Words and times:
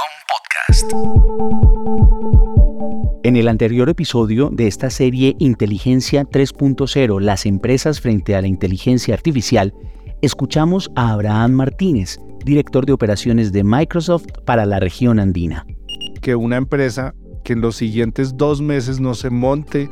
Podcast. 0.00 0.92
En 3.22 3.36
el 3.36 3.48
anterior 3.48 3.88
episodio 3.88 4.48
de 4.50 4.66
esta 4.66 4.88
serie 4.88 5.36
Inteligencia 5.38 6.24
3.0, 6.24 7.20
las 7.20 7.44
empresas 7.44 8.00
frente 8.00 8.34
a 8.34 8.40
la 8.40 8.48
inteligencia 8.48 9.14
artificial, 9.14 9.74
escuchamos 10.22 10.90
a 10.96 11.12
Abraham 11.12 11.52
Martínez, 11.52 12.18
director 12.44 12.86
de 12.86 12.92
operaciones 12.92 13.52
de 13.52 13.62
Microsoft 13.62 14.26
para 14.46 14.64
la 14.64 14.80
región 14.80 15.18
andina. 15.18 15.66
Que 16.22 16.34
una 16.34 16.56
empresa 16.56 17.14
que 17.44 17.52
en 17.52 17.60
los 17.60 17.76
siguientes 17.76 18.36
dos 18.36 18.62
meses 18.62 19.00
no 19.00 19.14
se 19.14 19.30
monte 19.30 19.88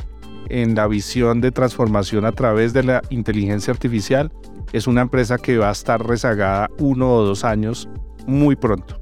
en 0.49 0.75
la 0.75 0.87
visión 0.87 1.41
de 1.41 1.53
transformación 1.53 2.25
a 2.25 2.33
través 2.33 2.73
de 2.73 2.83
la 2.83 3.03
inteligencia 3.11 3.73
artificial 3.73 4.33
es 4.73 4.87
una 4.87 5.03
empresa 5.03 5.39
que 5.39 5.59
va 5.59 5.69
a 5.69 5.73
estar 5.73 6.07
rezagada 6.07 6.71
uno 6.79 7.13
o 7.13 7.25
dos 7.25 7.45
años 7.45 7.89
muy 8.27 8.57
pronto. 8.57 8.99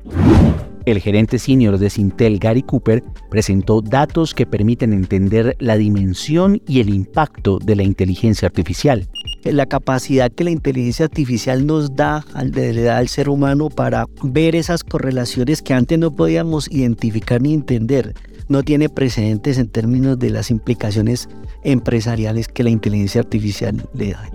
El 0.87 1.01
gerente 1.01 1.41
senior 1.41 1.79
de 1.79 1.91
Sintel, 1.91 2.39
Gary 2.39 2.63
Cooper, 2.63 3.03
presentó 3.29 3.83
datos 3.83 4.35
que 4.35 4.47
permiten 4.47 4.93
entender 4.93 5.57
la 5.59 5.77
dimensión 5.77 6.63
y 6.69 6.79
el 6.79 6.91
impacto 6.91 7.59
de 7.59 7.75
la 7.75 7.83
inteligencia 7.83 8.47
artificial. 8.47 9.09
La 9.43 9.67
capacidad 9.67 10.31
que 10.31 10.45
la 10.45 10.51
inteligencia 10.51 11.07
artificial 11.07 11.67
nos 11.67 11.97
da 11.97 12.25
al, 12.35 12.57
al 12.89 13.09
ser 13.09 13.29
humano 13.29 13.69
para 13.69 14.07
ver 14.23 14.55
esas 14.55 14.85
correlaciones 14.85 15.61
que 15.61 15.75
antes 15.75 15.99
no 15.99 16.15
podíamos 16.15 16.71
identificar 16.71 17.43
ni 17.43 17.53
entender 17.53 18.15
no 18.49 18.63
tiene 18.63 18.89
precedentes 18.89 19.59
en 19.59 19.69
términos 19.69 20.21
de 20.21 20.31
las 20.31 20.53
implicaciones 20.53 21.29
empresariales 21.65 22.47
que 22.47 22.63
la 22.63 22.71
inteligencia 22.71 23.23
artificial 23.23 23.89
le 23.93 24.13
da. 24.13 24.31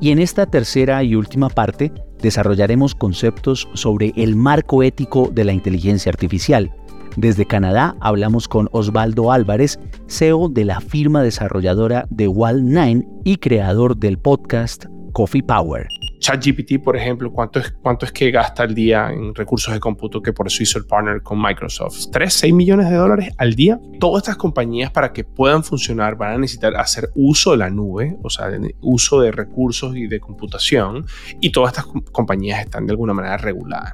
Y 0.00 0.10
en 0.10 0.20
esta 0.20 0.46
tercera 0.46 1.02
y 1.04 1.14
última 1.14 1.50
parte 1.50 1.92
desarrollaremos 2.20 2.94
conceptos 2.94 3.68
sobre 3.74 4.12
el 4.16 4.36
marco 4.36 4.82
ético 4.82 5.30
de 5.32 5.44
la 5.44 5.52
inteligencia 5.52 6.10
artificial. 6.10 6.72
Desde 7.16 7.46
Canadá 7.46 7.96
hablamos 8.00 8.46
con 8.46 8.68
Osvaldo 8.72 9.32
Álvarez, 9.32 9.78
CEO 10.06 10.48
de 10.48 10.64
la 10.64 10.80
firma 10.80 11.22
desarrolladora 11.22 12.06
de 12.10 12.28
Wall9 12.28 13.06
y 13.24 13.38
creador 13.38 13.96
del 13.96 14.18
podcast 14.18 14.84
Coffee 15.12 15.42
Power. 15.42 15.88
ChatGPT, 16.26 16.82
por 16.82 16.96
ejemplo, 16.96 17.32
¿cuánto 17.32 17.60
es, 17.60 17.70
¿cuánto 17.70 18.04
es 18.04 18.10
que 18.10 18.32
gasta 18.32 18.64
al 18.64 18.74
día 18.74 19.12
en 19.12 19.32
recursos 19.32 19.72
de 19.72 19.78
cómputo 19.78 20.20
que 20.20 20.32
por 20.32 20.48
eso 20.48 20.60
hizo 20.60 20.76
el 20.76 20.84
partner 20.84 21.22
con 21.22 21.40
Microsoft? 21.40 22.08
¿3, 22.10 22.28
6 22.28 22.52
millones 22.52 22.90
de 22.90 22.96
dólares 22.96 23.32
al 23.38 23.54
día? 23.54 23.78
Todas 24.00 24.24
estas 24.24 24.36
compañías 24.36 24.90
para 24.90 25.12
que 25.12 25.22
puedan 25.22 25.62
funcionar 25.62 26.16
van 26.16 26.32
a 26.32 26.38
necesitar 26.38 26.74
hacer 26.74 27.10
uso 27.14 27.52
de 27.52 27.58
la 27.58 27.70
nube, 27.70 28.16
o 28.24 28.30
sea, 28.30 28.46
uso 28.80 29.20
de 29.20 29.30
recursos 29.30 29.94
y 29.94 30.08
de 30.08 30.18
computación, 30.18 31.06
y 31.38 31.52
todas 31.52 31.78
estas 31.78 31.86
compañías 32.10 32.58
están 32.58 32.86
de 32.86 32.94
alguna 32.94 33.14
manera 33.14 33.36
reguladas. 33.36 33.92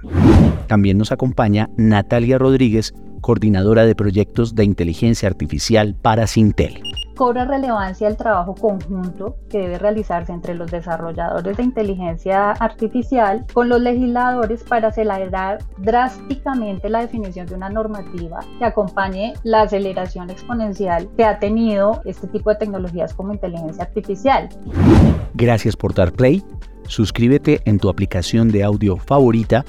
También 0.68 0.96
nos 0.96 1.12
acompaña 1.12 1.68
Natalia 1.76 2.38
Rodríguez, 2.38 2.94
coordinadora 3.20 3.84
de 3.84 3.94
proyectos 3.94 4.54
de 4.54 4.64
inteligencia 4.64 5.28
artificial 5.28 5.94
para 6.00 6.26
Sintel 6.26 6.80
cobra 7.14 7.44
relevancia 7.44 8.08
el 8.08 8.16
trabajo 8.16 8.54
conjunto 8.54 9.36
que 9.48 9.58
debe 9.58 9.78
realizarse 9.78 10.32
entre 10.32 10.54
los 10.54 10.70
desarrolladores 10.70 11.56
de 11.56 11.62
inteligencia 11.62 12.50
artificial 12.52 13.44
con 13.52 13.68
los 13.68 13.80
legisladores 13.80 14.62
para 14.64 14.88
acelerar 14.88 15.58
drásticamente 15.78 16.88
la 16.88 17.00
definición 17.00 17.46
de 17.46 17.54
una 17.54 17.68
normativa 17.68 18.40
que 18.58 18.64
acompañe 18.64 19.34
la 19.42 19.62
aceleración 19.62 20.30
exponencial 20.30 21.08
que 21.16 21.24
ha 21.24 21.38
tenido 21.38 22.00
este 22.04 22.26
tipo 22.28 22.50
de 22.50 22.56
tecnologías 22.56 23.14
como 23.14 23.32
inteligencia 23.32 23.84
artificial. 23.84 24.48
Gracias 25.34 25.76
por 25.76 25.94
dar 25.94 26.12
play. 26.12 26.42
Suscríbete 26.88 27.60
en 27.64 27.78
tu 27.78 27.88
aplicación 27.88 28.48
de 28.48 28.64
audio 28.64 28.96
favorita, 28.96 29.64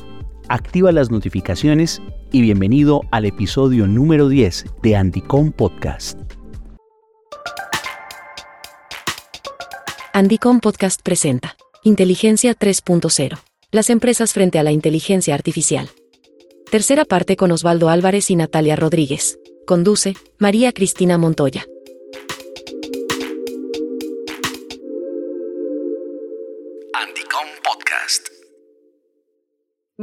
activa 0.49 0.91
las 0.91 1.11
notificaciones 1.11 2.01
y 2.31 2.41
bienvenido 2.41 3.01
al 3.11 3.25
episodio 3.25 3.87
número 3.87 4.27
10 4.27 4.65
de 4.81 4.95
Anticom 4.95 5.51
Podcast. 5.51 6.42
Andicom 10.15 10.59
Podcast 10.59 11.01
presenta 11.01 11.57
Inteligencia 11.81 12.55
3.0. 12.55 13.39
Las 13.71 13.89
empresas 13.89 14.31
frente 14.31 14.59
a 14.59 14.63
la 14.63 14.71
inteligencia 14.71 15.33
artificial. 15.33 15.89
Tercera 16.69 17.03
parte 17.03 17.35
con 17.35 17.51
Osvaldo 17.51 17.89
Álvarez 17.89 18.29
y 18.29 18.35
Natalia 18.35 18.75
Rodríguez. 18.75 19.39
Conduce 19.65 20.15
María 20.37 20.71
Cristina 20.71 21.17
Montoya. 21.17 21.65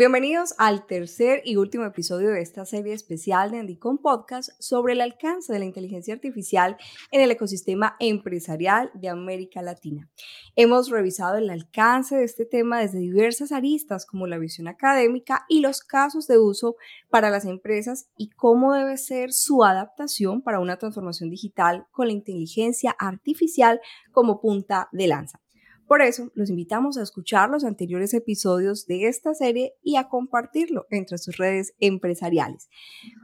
Bienvenidos 0.00 0.54
al 0.56 0.86
tercer 0.86 1.42
y 1.44 1.56
último 1.56 1.84
episodio 1.84 2.30
de 2.30 2.40
esta 2.40 2.64
serie 2.64 2.94
especial 2.94 3.50
de 3.50 3.58
Andicom 3.58 3.98
Podcast 3.98 4.48
sobre 4.58 4.94
el 4.94 5.02
alcance 5.02 5.52
de 5.52 5.58
la 5.58 5.66
inteligencia 5.66 6.14
artificial 6.14 6.78
en 7.10 7.20
el 7.20 7.30
ecosistema 7.30 7.96
empresarial 8.00 8.90
de 8.94 9.10
América 9.10 9.60
Latina. 9.60 10.08
Hemos 10.56 10.88
revisado 10.88 11.36
el 11.36 11.50
alcance 11.50 12.16
de 12.16 12.24
este 12.24 12.46
tema 12.46 12.80
desde 12.80 12.98
diversas 12.98 13.52
aristas 13.52 14.06
como 14.06 14.26
la 14.26 14.38
visión 14.38 14.68
académica 14.68 15.44
y 15.50 15.60
los 15.60 15.82
casos 15.82 16.26
de 16.26 16.38
uso 16.38 16.76
para 17.10 17.28
las 17.28 17.44
empresas 17.44 18.08
y 18.16 18.30
cómo 18.30 18.72
debe 18.72 18.96
ser 18.96 19.34
su 19.34 19.64
adaptación 19.64 20.40
para 20.40 20.60
una 20.60 20.78
transformación 20.78 21.28
digital 21.28 21.84
con 21.90 22.06
la 22.06 22.14
inteligencia 22.14 22.96
artificial 22.98 23.82
como 24.12 24.40
punta 24.40 24.88
de 24.92 25.08
lanza. 25.08 25.42
Por 25.90 26.02
eso, 26.02 26.30
los 26.36 26.50
invitamos 26.50 26.96
a 26.96 27.02
escuchar 27.02 27.50
los 27.50 27.64
anteriores 27.64 28.14
episodios 28.14 28.86
de 28.86 29.08
esta 29.08 29.34
serie 29.34 29.74
y 29.82 29.96
a 29.96 30.08
compartirlo 30.08 30.86
entre 30.88 31.18
sus 31.18 31.36
redes 31.36 31.74
empresariales. 31.80 32.68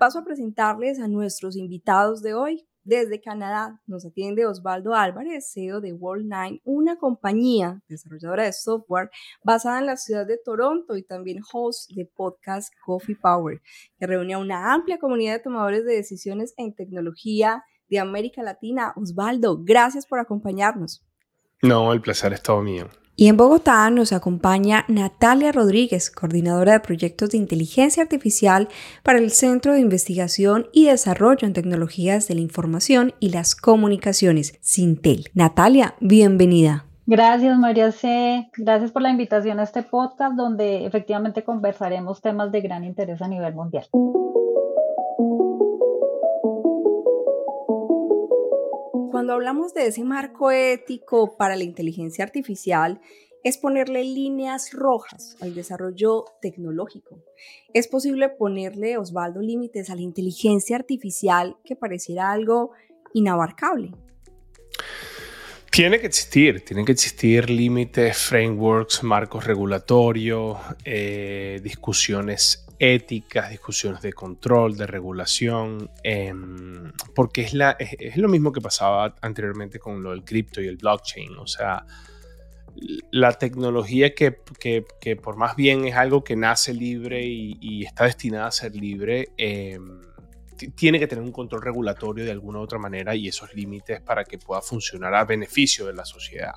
Paso 0.00 0.18
a 0.18 0.24
presentarles 0.24 0.98
a 0.98 1.06
nuestros 1.06 1.54
invitados 1.54 2.22
de 2.22 2.34
hoy. 2.34 2.66
Desde 2.82 3.20
Canadá 3.20 3.80
nos 3.86 4.04
atiende 4.04 4.46
Osvaldo 4.46 4.96
Álvarez, 4.96 5.48
CEO 5.54 5.80
de 5.80 5.94
Wall9, 5.94 6.62
una 6.64 6.96
compañía 6.96 7.84
desarrolladora 7.88 8.42
de 8.42 8.52
software 8.52 9.10
basada 9.44 9.78
en 9.78 9.86
la 9.86 9.96
ciudad 9.96 10.26
de 10.26 10.36
Toronto 10.44 10.96
y 10.96 11.04
también 11.04 11.42
host 11.52 11.92
de 11.92 12.04
podcast 12.04 12.74
Coffee 12.84 13.14
Power, 13.14 13.62
que 13.96 14.08
reúne 14.08 14.34
a 14.34 14.38
una 14.38 14.74
amplia 14.74 14.98
comunidad 14.98 15.34
de 15.34 15.44
tomadores 15.44 15.84
de 15.84 15.94
decisiones 15.94 16.52
en 16.56 16.74
tecnología 16.74 17.62
de 17.88 18.00
América 18.00 18.42
Latina. 18.42 18.92
Osvaldo, 18.96 19.62
gracias 19.62 20.04
por 20.04 20.18
acompañarnos. 20.18 21.06
No, 21.62 21.92
el 21.92 22.00
placer 22.00 22.32
es 22.32 22.42
todo 22.42 22.62
mío. 22.62 22.88
Y 23.18 23.28
en 23.28 23.38
Bogotá 23.38 23.88
nos 23.88 24.12
acompaña 24.12 24.84
Natalia 24.88 25.50
Rodríguez, 25.50 26.10
coordinadora 26.10 26.74
de 26.74 26.80
proyectos 26.80 27.30
de 27.30 27.38
inteligencia 27.38 28.02
artificial 28.02 28.68
para 29.02 29.18
el 29.18 29.30
Centro 29.30 29.72
de 29.72 29.80
Investigación 29.80 30.66
y 30.70 30.84
Desarrollo 30.84 31.46
en 31.46 31.54
Tecnologías 31.54 32.28
de 32.28 32.34
la 32.34 32.42
Información 32.42 33.14
y 33.18 33.30
las 33.30 33.56
Comunicaciones, 33.56 34.58
Sintel. 34.60 35.30
Natalia, 35.32 35.94
bienvenida. 36.00 36.84
Gracias, 37.06 37.56
María 37.56 37.90
C. 37.90 38.50
Gracias 38.58 38.92
por 38.92 39.00
la 39.00 39.10
invitación 39.10 39.60
a 39.60 39.62
este 39.62 39.82
podcast 39.82 40.34
donde 40.36 40.84
efectivamente 40.84 41.42
conversaremos 41.42 42.20
temas 42.20 42.52
de 42.52 42.60
gran 42.60 42.84
interés 42.84 43.22
a 43.22 43.28
nivel 43.28 43.54
mundial. 43.54 43.86
Cuando 49.16 49.32
hablamos 49.32 49.72
de 49.72 49.86
ese 49.86 50.04
marco 50.04 50.50
ético 50.50 51.38
para 51.38 51.56
la 51.56 51.64
inteligencia 51.64 52.22
artificial, 52.22 53.00
es 53.42 53.56
ponerle 53.56 54.04
líneas 54.04 54.74
rojas 54.74 55.38
al 55.40 55.54
desarrollo 55.54 56.26
tecnológico. 56.42 57.24
Es 57.72 57.88
posible 57.88 58.28
ponerle, 58.28 58.98
Osvaldo, 58.98 59.40
límites 59.40 59.88
a 59.88 59.94
la 59.94 60.02
inteligencia 60.02 60.76
artificial 60.76 61.56
que 61.64 61.76
pareciera 61.76 62.30
algo 62.30 62.72
inabarcable. 63.14 63.92
Tiene 65.70 65.98
que 65.98 66.08
existir, 66.08 66.62
tienen 66.62 66.84
que 66.84 66.92
existir 66.92 67.48
límites, 67.48 68.18
frameworks, 68.18 69.02
marcos 69.02 69.46
regulatorios, 69.46 70.58
eh, 70.84 71.58
discusiones 71.62 72.65
éticas, 72.78 73.50
discusiones 73.50 74.02
de 74.02 74.12
control, 74.12 74.76
de 74.76 74.86
regulación, 74.86 75.90
em, 76.02 76.92
porque 77.14 77.42
es, 77.42 78.16
lo 78.16 78.28
mismo 78.28 78.52
que 78.52 78.60
pasaba 78.60 79.14
anteriormente 79.20 79.78
con 79.78 80.02
lo 80.02 80.10
del 80.10 80.24
cripto 80.24 80.60
y 80.60 80.66
el 80.66 80.76
blockchain. 80.76 81.36
O 81.38 81.46
sea, 81.46 81.84
la 83.10 83.32
tecnología 83.32 84.14
que, 84.14 84.38
que, 85.00 85.16
por 85.16 85.36
más 85.36 85.56
bien 85.56 85.86
es 85.86 85.94
algo 85.94 86.22
que 86.22 86.36
nace 86.36 86.74
libre 86.74 87.24
y, 87.24 87.84
está 87.84 88.04
destinada 88.04 88.48
a 88.48 88.52
ser 88.52 88.74
libre, 88.74 89.28
em, 89.36 90.02
tiene 90.74 90.98
que 90.98 91.06
tener 91.06 91.22
un 91.22 91.32
control 91.32 91.62
regulatorio 91.62 92.24
de 92.24 92.30
alguna 92.30 92.58
u 92.58 92.62
otra 92.62 92.78
manera 92.78 93.14
y 93.14 93.28
esos 93.28 93.54
límites 93.54 94.00
para 94.00 94.24
que 94.24 94.38
pueda 94.38 94.62
funcionar 94.62 95.14
a 95.14 95.24
beneficio 95.24 95.86
de 95.86 95.94
la 95.94 96.04
sociedad. 96.04 96.54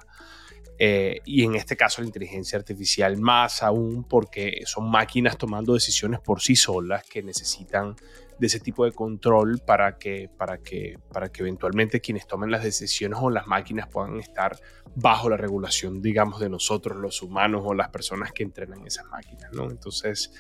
Eh, 0.82 1.20
y 1.26 1.44
en 1.44 1.56
este 1.56 1.76
caso 1.76 2.02
la 2.02 2.08
inteligencia 2.08 2.58
artificial 2.58 3.18
más 3.18 3.62
aún 3.64 4.06
porque 4.06 4.62
son 4.66 4.90
máquinas 4.90 5.38
tomando 5.38 5.74
decisiones 5.74 6.22
por 6.22 6.40
sí 6.42 6.56
solas 6.56 7.04
que 7.04 7.22
necesitan 7.22 7.98
de 8.40 8.48
ese 8.48 8.62
tipo 8.62 8.86
de 8.86 8.94
control 8.94 9.60
para 9.60 9.98
que, 9.98 10.30
para 10.38 10.60
que, 10.60 10.98
para 11.12 11.30
que 11.30 11.42
eventualmente 11.42 12.00
quienes 12.00 12.26
tomen 12.26 12.50
las 12.50 12.64
decisiones 12.64 13.20
o 13.22 13.30
las 13.30 13.46
máquinas 13.46 13.88
puedan 13.90 14.22
estar 14.22 14.58
bajo 14.96 15.30
la 15.30 15.36
regulación, 15.36 16.02
digamos, 16.02 16.40
de 16.40 16.50
nosotros 16.50 16.98
los 16.98 17.22
humanos 17.22 17.62
o 17.66 17.74
las 17.74 17.90
personas 17.90 18.32
que 18.32 18.44
entrenan 18.44 18.86
esas 18.88 19.06
máquinas, 19.08 19.52
¿no? 19.52 19.70
Entonces, 19.70 20.32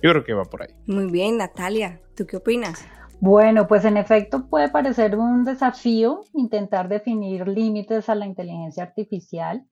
Yo 0.00 0.10
creo 0.10 0.22
que 0.24 0.32
va 0.32 0.44
por 0.44 0.62
ahí. 0.62 0.68
Muy 0.86 1.10
bien, 1.10 1.38
Natalia, 1.38 2.00
¿tú 2.14 2.24
qué 2.24 2.36
opinas? 2.36 2.86
Bueno, 3.20 3.66
pues 3.66 3.84
en 3.84 3.96
efecto 3.96 4.48
puede 4.48 4.68
parecer 4.68 5.16
un 5.16 5.44
desafío 5.44 6.20
intentar 6.34 6.88
definir 6.88 7.48
límites 7.48 8.08
a 8.08 8.14
la 8.14 8.26
inteligencia 8.26 8.84
artificial, 8.84 9.66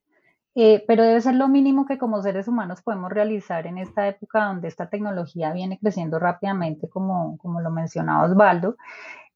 eh, 0.58 0.82
pero 0.88 1.04
debe 1.04 1.20
ser 1.20 1.34
lo 1.34 1.48
mínimo 1.48 1.84
que 1.84 1.98
como 1.98 2.22
seres 2.22 2.48
humanos 2.48 2.80
podemos 2.80 3.12
realizar 3.12 3.66
en 3.66 3.76
esta 3.76 4.08
época 4.08 4.46
donde 4.46 4.68
esta 4.68 4.88
tecnología 4.88 5.52
viene 5.52 5.78
creciendo 5.78 6.18
rápidamente, 6.18 6.88
como, 6.88 7.36
como 7.36 7.60
lo 7.60 7.70
mencionaba 7.70 8.24
Osvaldo, 8.24 8.76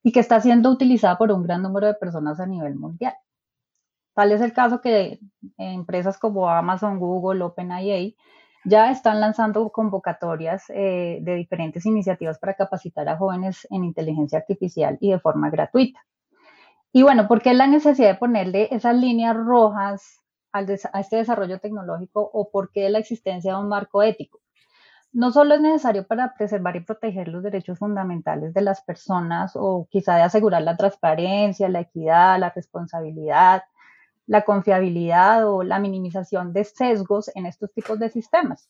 y 0.02 0.12
que 0.12 0.20
está 0.20 0.40
siendo 0.40 0.70
utilizada 0.70 1.19
por 1.19 1.31
un 1.31 1.43
gran 1.43 1.62
número 1.62 1.88
de 1.88 1.94
personas 1.94 2.40
a 2.40 2.46
nivel 2.46 2.75
mundial. 2.75 3.12
Tal 4.14 4.32
es 4.32 4.40
el 4.40 4.55
caso 4.55 4.81
que 4.81 5.20
empresas 5.58 6.19
como 6.19 6.49
Amazon, 6.49 6.99
Google, 6.99 7.43
OpenAI 7.44 8.16
ya 8.64 8.90
están 8.90 9.20
lanzando 9.20 9.69
convocatorias 9.70 10.70
eh, 10.70 11.19
de 11.20 11.34
diferentes 11.34 11.84
iniciativas 11.84 12.38
para 12.38 12.55
capacitar 12.55 13.08
a 13.11 13.19
jóvenes 13.19 13.66
en 13.70 13.84
inteligencia 13.84 14.38
artificial 14.38 14.96
y 15.00 15.11
de 15.11 15.20
forma 15.20 15.50
gratuita. 15.50 16.00
Y 16.93 17.02
bueno, 17.02 17.28
¿por 17.28 17.43
qué 17.43 17.52
la 17.52 17.66
necesidad 17.66 18.08
de 18.08 18.19
ponerle 18.19 18.69
esas 18.75 18.96
líneas 18.96 19.37
rojas 19.37 20.19
a 20.52 21.00
este 21.00 21.17
desarrollo 21.17 21.58
tecnológico 21.61 22.29
o 22.32 22.50
por 22.50 22.73
qué 22.73 22.88
la 22.91 22.99
existencia 22.99 23.52
de 23.52 23.61
un 23.61 23.69
marco 23.69 24.02
ético? 24.02 24.41
No 25.12 25.32
solo 25.32 25.55
es 25.55 25.61
necesario 25.61 26.06
para 26.06 26.35
preservar 26.35 26.76
y 26.76 26.81
proteger 26.85 27.29
los 27.29 27.43
derechos 27.43 27.79
fundamentales 27.79 28.55
de 28.55 28.61
las 28.61 28.81
personas 28.81 29.52
o 29.56 29.88
quizá 29.91 30.14
de 30.14 30.23
asegurar 30.23 30.62
la 30.62 30.76
transparencia, 30.76 31.69
la 31.69 31.81
equidad, 31.81 32.38
la 32.38 32.50
responsabilidad, 32.50 33.64
la 34.26 34.43
confiabilidad 34.43 35.49
o 35.49 35.64
la 35.64 35.81
minimización 35.81 36.52
de 36.52 36.62
sesgos 36.62 37.31
en 37.35 37.47
estos 37.47 37.73
tipos 37.73 37.99
de 37.99 38.11
sistemas, 38.11 38.69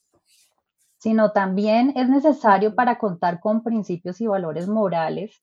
sino 0.97 1.33
también 1.33 1.93
es 1.97 2.09
necesario 2.09 2.75
para 2.75 2.97
contar 2.97 3.41
con 3.41 3.63
principios 3.63 4.23
y 4.23 4.27
valores 4.27 4.69
morales 4.69 5.43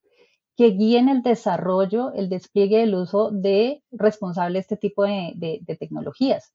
que 0.58 0.72
guíen 0.72 1.08
el 1.08 1.22
desarrollo, 1.22 2.12
el 2.14 2.30
despliegue 2.30 2.80
del 2.80 2.96
uso 2.96 3.30
de 3.30 3.84
responsable 3.92 4.58
este 4.58 4.76
tipo 4.76 5.04
de, 5.04 5.62
tecnologías, 5.80 6.52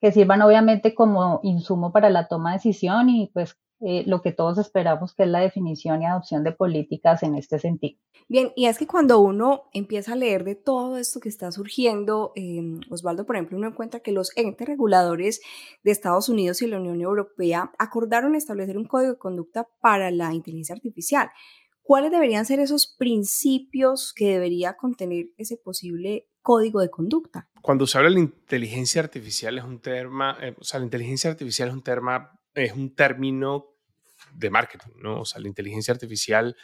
que 0.00 0.12
sirvan 0.12 0.42
obviamente 0.42 0.94
como 0.94 1.40
insumo 1.42 1.92
para 1.92 2.08
la 2.08 2.28
toma 2.28 2.50
de 2.50 2.58
decisión 2.58 3.08
y 3.08 3.30
pues 3.34 3.58
eh, 3.80 4.04
lo 4.06 4.22
que 4.22 4.30
todos 4.30 4.58
esperamos, 4.58 5.12
que 5.12 5.24
es 5.24 5.28
la 5.28 5.40
definición 5.40 6.02
y 6.02 6.06
adopción 6.06 6.44
de 6.44 6.52
políticas 6.52 7.24
en 7.24 7.34
este 7.34 7.58
sentido. 7.58 7.98
Bien, 8.28 8.52
y 8.54 8.66
es 8.66 8.78
que 8.78 8.86
cuando 8.86 9.18
uno 9.18 9.64
empieza 9.72 10.12
a 10.12 10.16
leer 10.16 10.44
de 10.44 10.54
todo 10.54 10.96
esto 10.96 11.18
que 11.18 11.28
está 11.28 11.50
surgiendo, 11.50 12.30
em, 12.36 12.80
Osvaldo, 12.90 13.26
por 13.26 13.34
ejemplo, 13.34 13.58
uno 13.58 13.66
encuentra 13.66 13.98
que 13.98 14.12
los 14.12 14.30
entes 14.36 14.68
reguladores 14.68 15.40
de 15.82 15.90
Estados 15.90 16.28
Unidos 16.28 16.62
y 16.62 16.68
la 16.68 16.78
Unión 16.78 17.00
Europea 17.00 17.72
acordaron 17.76 18.36
establecer 18.36 18.78
un 18.78 18.84
código 18.84 19.14
de 19.14 19.18
conducta 19.18 19.68
para 19.80 20.12
la 20.12 20.32
inteligencia 20.32 20.76
artificial. 20.76 21.30
¿Cuáles 21.82 22.10
deberían 22.10 22.46
ser 22.46 22.60
esos 22.60 22.86
principios 22.86 24.12
que 24.14 24.30
debería 24.30 24.74
contener 24.74 25.26
ese 25.36 25.56
posible 25.56 26.28
código 26.40 26.80
de 26.80 26.90
conducta? 26.90 27.48
Cuando 27.60 27.86
se 27.86 27.98
habla 27.98 28.10
de 28.10 28.14
la 28.14 28.20
inteligencia 28.20 29.02
artificial 29.02 29.58
es 29.58 29.64
un 29.64 29.80
tema, 29.80 30.38
eh, 30.40 30.54
o 30.58 30.64
sea, 30.64 30.80
la 30.80 30.84
inteligencia 30.84 31.30
artificial 31.30 31.68
es 31.68 31.74
un 31.74 31.82
tema, 31.82 32.40
es 32.54 32.72
un 32.72 32.94
término 32.94 33.66
de 34.34 34.50
marketing, 34.50 34.92
¿no? 35.02 35.20
O 35.20 35.24
sea, 35.24 35.40
la 35.40 35.48
inteligencia 35.48 35.92
artificial 35.92 36.56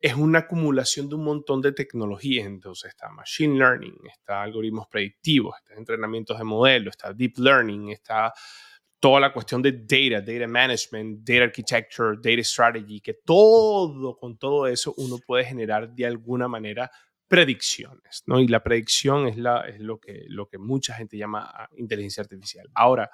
es 0.00 0.14
una 0.14 0.40
acumulación 0.40 1.08
de 1.08 1.14
un 1.14 1.24
montón 1.24 1.62
de 1.62 1.72
tecnologías. 1.72 2.46
Entonces 2.46 2.90
está 2.90 3.08
machine 3.08 3.56
learning, 3.56 3.96
está 4.06 4.42
algoritmos 4.42 4.86
predictivos, 4.88 5.56
está 5.56 5.78
entrenamientos 5.78 6.36
de 6.36 6.44
modelo, 6.44 6.90
está 6.90 7.12
deep 7.12 7.38
learning, 7.38 7.90
está 7.90 8.32
toda 9.04 9.20
la 9.20 9.34
cuestión 9.34 9.60
de 9.60 9.70
data, 9.70 10.22
data 10.22 10.48
management, 10.48 11.28
data 11.28 11.44
architecture, 11.44 12.16
data 12.22 12.42
strategy, 12.42 13.02
que 13.02 13.12
todo, 13.12 14.16
con 14.16 14.38
todo 14.38 14.66
eso, 14.66 14.94
uno 14.96 15.18
puede 15.18 15.44
generar 15.44 15.94
de 15.94 16.06
alguna 16.06 16.48
manera 16.48 16.90
predicciones, 17.28 18.22
¿no? 18.24 18.40
Y 18.40 18.48
la 18.48 18.62
predicción 18.62 19.28
es, 19.28 19.36
la, 19.36 19.60
es 19.68 19.78
lo, 19.78 20.00
que, 20.00 20.56
mucha 20.56 20.94
gente 20.94 21.18
llama 21.18 21.50
ah, 21.52 21.68
inteligencia 21.76 22.22
artificial. 22.22 22.66
Ahora, 22.74 23.10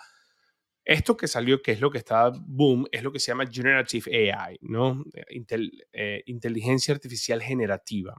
esto 0.85 1.17
que 1.17 1.27
salió, 1.27 1.61
que 1.61 1.73
es 1.73 1.81
lo 1.81 1.91
que 1.91 1.99
está 1.99 2.31
boom, 2.37 2.87
es 2.93 3.03
lo 3.03 3.11
que 3.11 3.19
se 3.19 3.33
llama 3.33 3.51
Generative 3.51 4.33
AI, 4.33 4.59
¿no? 4.61 5.05
Eh, 5.93 6.23
inteligencia 6.27 6.95
artificial 6.95 7.43
generativa, 7.43 8.17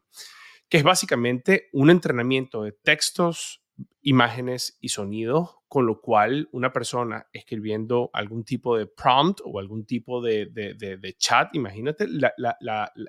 que 0.67 0.75
es 0.75 0.83
básicamente 0.83 1.69
un 1.71 1.89
entrenamiento 1.89 2.63
de 2.63 2.73
textos, 2.73 3.63
imágenes 4.01 4.77
y 4.81 4.89
sonidos, 4.89 5.60
con 5.71 5.85
lo 5.85 6.01
cual 6.01 6.49
una 6.51 6.73
persona 6.73 7.29
escribiendo 7.31 8.09
algún 8.11 8.43
tipo 8.43 8.77
de 8.77 8.87
prompt 8.87 9.39
o 9.45 9.57
algún 9.57 9.85
tipo 9.85 10.21
de, 10.21 10.47
de, 10.47 11.15
chat, 11.17 11.55
imagínate, 11.55 12.07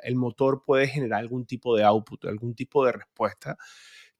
el 0.05 0.15
motor 0.15 0.63
puede 0.65 0.87
generar 0.87 1.19
algún 1.19 1.45
tipo 1.45 1.77
de 1.77 1.83
output, 1.83 2.25
algún 2.27 2.55
tipo 2.55 2.87
de 2.87 2.93
respuesta 2.93 3.59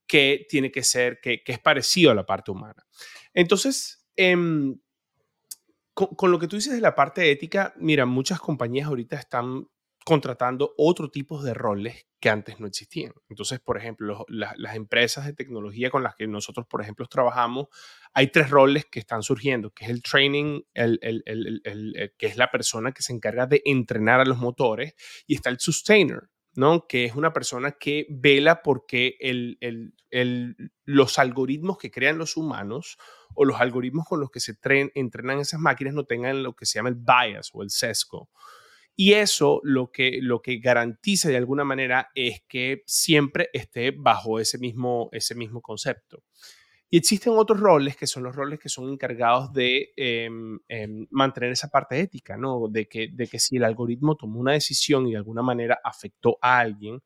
que 0.05 0.45
tiene 0.49 0.73
que 0.73 0.83
ser, 0.83 1.21
que, 1.21 1.41
que 1.41 1.53
es 1.53 1.59
parecido 1.59 2.11
a 2.11 2.15
la 2.15 2.25
parte 2.25 2.51
humana. 2.51 2.85
Entonces, 3.33 4.05
eh, 4.17 4.35
con, 5.93 6.29
lo 6.29 6.37
que 6.37 6.49
tú 6.49 6.57
dices 6.57 6.73
de 6.73 6.81
la 6.81 6.95
parte 6.95 7.31
ética, 7.31 7.73
mira, 7.77 8.05
muchas 8.05 8.41
compañías 8.41 8.87
ahorita 8.87 9.15
están 9.15 9.69
contratando 10.05 10.73
otro 10.77 11.09
tipo 11.09 11.41
de 11.41 11.53
roles 11.53 12.07
que 12.19 12.29
antes 12.29 12.59
no 12.59 12.67
existían. 12.67 13.13
Entonces, 13.29 13.59
por 13.59 13.77
ejemplo, 13.77 14.25
las 14.29 14.75
empresas 14.75 15.25
de 15.25 15.33
tecnología 15.33 15.89
con 15.89 16.03
las 16.03 16.15
que 16.15 16.27
nosotros, 16.27 16.65
por 16.69 16.81
ejemplo, 16.81 17.05
trabajamos, 17.05 17.67
hay 18.13 18.27
tres 18.27 18.49
roles 18.49 18.85
que 18.85 18.99
están 18.99 19.23
surgiendo, 19.23 19.71
que 19.71 19.85
es 19.85 19.91
el 19.91 20.01
training, 20.01 20.61
el, 20.73 22.13
que 22.17 22.27
es 22.27 22.37
la 22.37 22.49
persona 22.49 22.91
que 22.91 23.03
se 23.03 23.13
encarga 23.13 23.45
de 23.45 23.61
entrenar 23.65 24.19
a 24.19 24.25
los 24.25 24.37
motores, 24.37 24.95
y 25.27 25.35
está 25.35 25.49
el 25.49 25.59
sustainer, 25.59 26.29
¿no? 26.55 26.87
Que 26.87 27.05
es 27.05 27.15
una 27.15 27.33
persona 27.33 27.71
que 27.71 28.05
vela 28.09 28.61
porque 28.61 29.17
los 30.85 31.19
algoritmos 31.19 31.77
que 31.77 31.91
crean 31.91 32.17
los 32.17 32.37
humanos 32.37 32.97
o 33.35 33.43
los 33.45 33.59
algoritmos 33.59 34.05
con 34.07 34.19
los 34.19 34.29
que 34.29 34.39
se 34.39 34.55
entrenan 34.95 35.39
esas 35.39 35.59
máquinas 35.59 35.93
no 35.93 36.05
tengan 36.05 36.43
lo 36.43 36.55
que 36.55 36.65
se 36.65 36.79
llama 36.79 36.89
el 36.89 36.95
bias 36.95 37.49
o 37.53 37.63
el 37.63 37.69
sesgo. 37.69 38.29
Y 38.95 39.13
eso 39.13 39.59
lo 39.63 39.91
que, 39.91 40.19
lo 40.21 40.41
que 40.41 40.57
garantiza 40.57 41.29
de 41.29 41.37
alguna 41.37 41.63
manera 41.63 42.09
es 42.13 42.43
que 42.47 42.83
siempre 42.85 43.49
esté 43.53 43.91
bajo 43.91 44.39
ese 44.39 44.57
mismo, 44.59 45.09
ese 45.11 45.35
mismo 45.35 45.61
concepto. 45.61 46.23
Y 46.93 46.97
existen 46.97 47.33
otros 47.35 47.59
roles 47.59 47.97
que 47.97 48.05
son 48.05 48.21
los 48.21 48.35
roles 48.35 48.59
que 48.59 48.69
son 48.69 48.87
encargados 48.91 49.51
de 49.51 49.93
em, 49.97 50.59
em, 50.67 51.07
mantener 51.09 51.51
esa 51.51 51.69
parte 51.69 51.99
ética, 51.99 52.37
¿no? 52.37 52.67
De 52.69 52.87
que, 52.87 53.09
de 53.11 53.25
que 53.25 53.39
si 53.39 53.57
el 53.57 53.63
algoritmo 53.63 54.15
tomó 54.15 54.39
una 54.39 54.51
decisión 54.51 55.07
y 55.07 55.11
de 55.13 55.17
alguna 55.17 55.41
manera 55.41 55.79
afectó 55.83 56.37
a 56.39 56.59
alguien, 56.59 57.01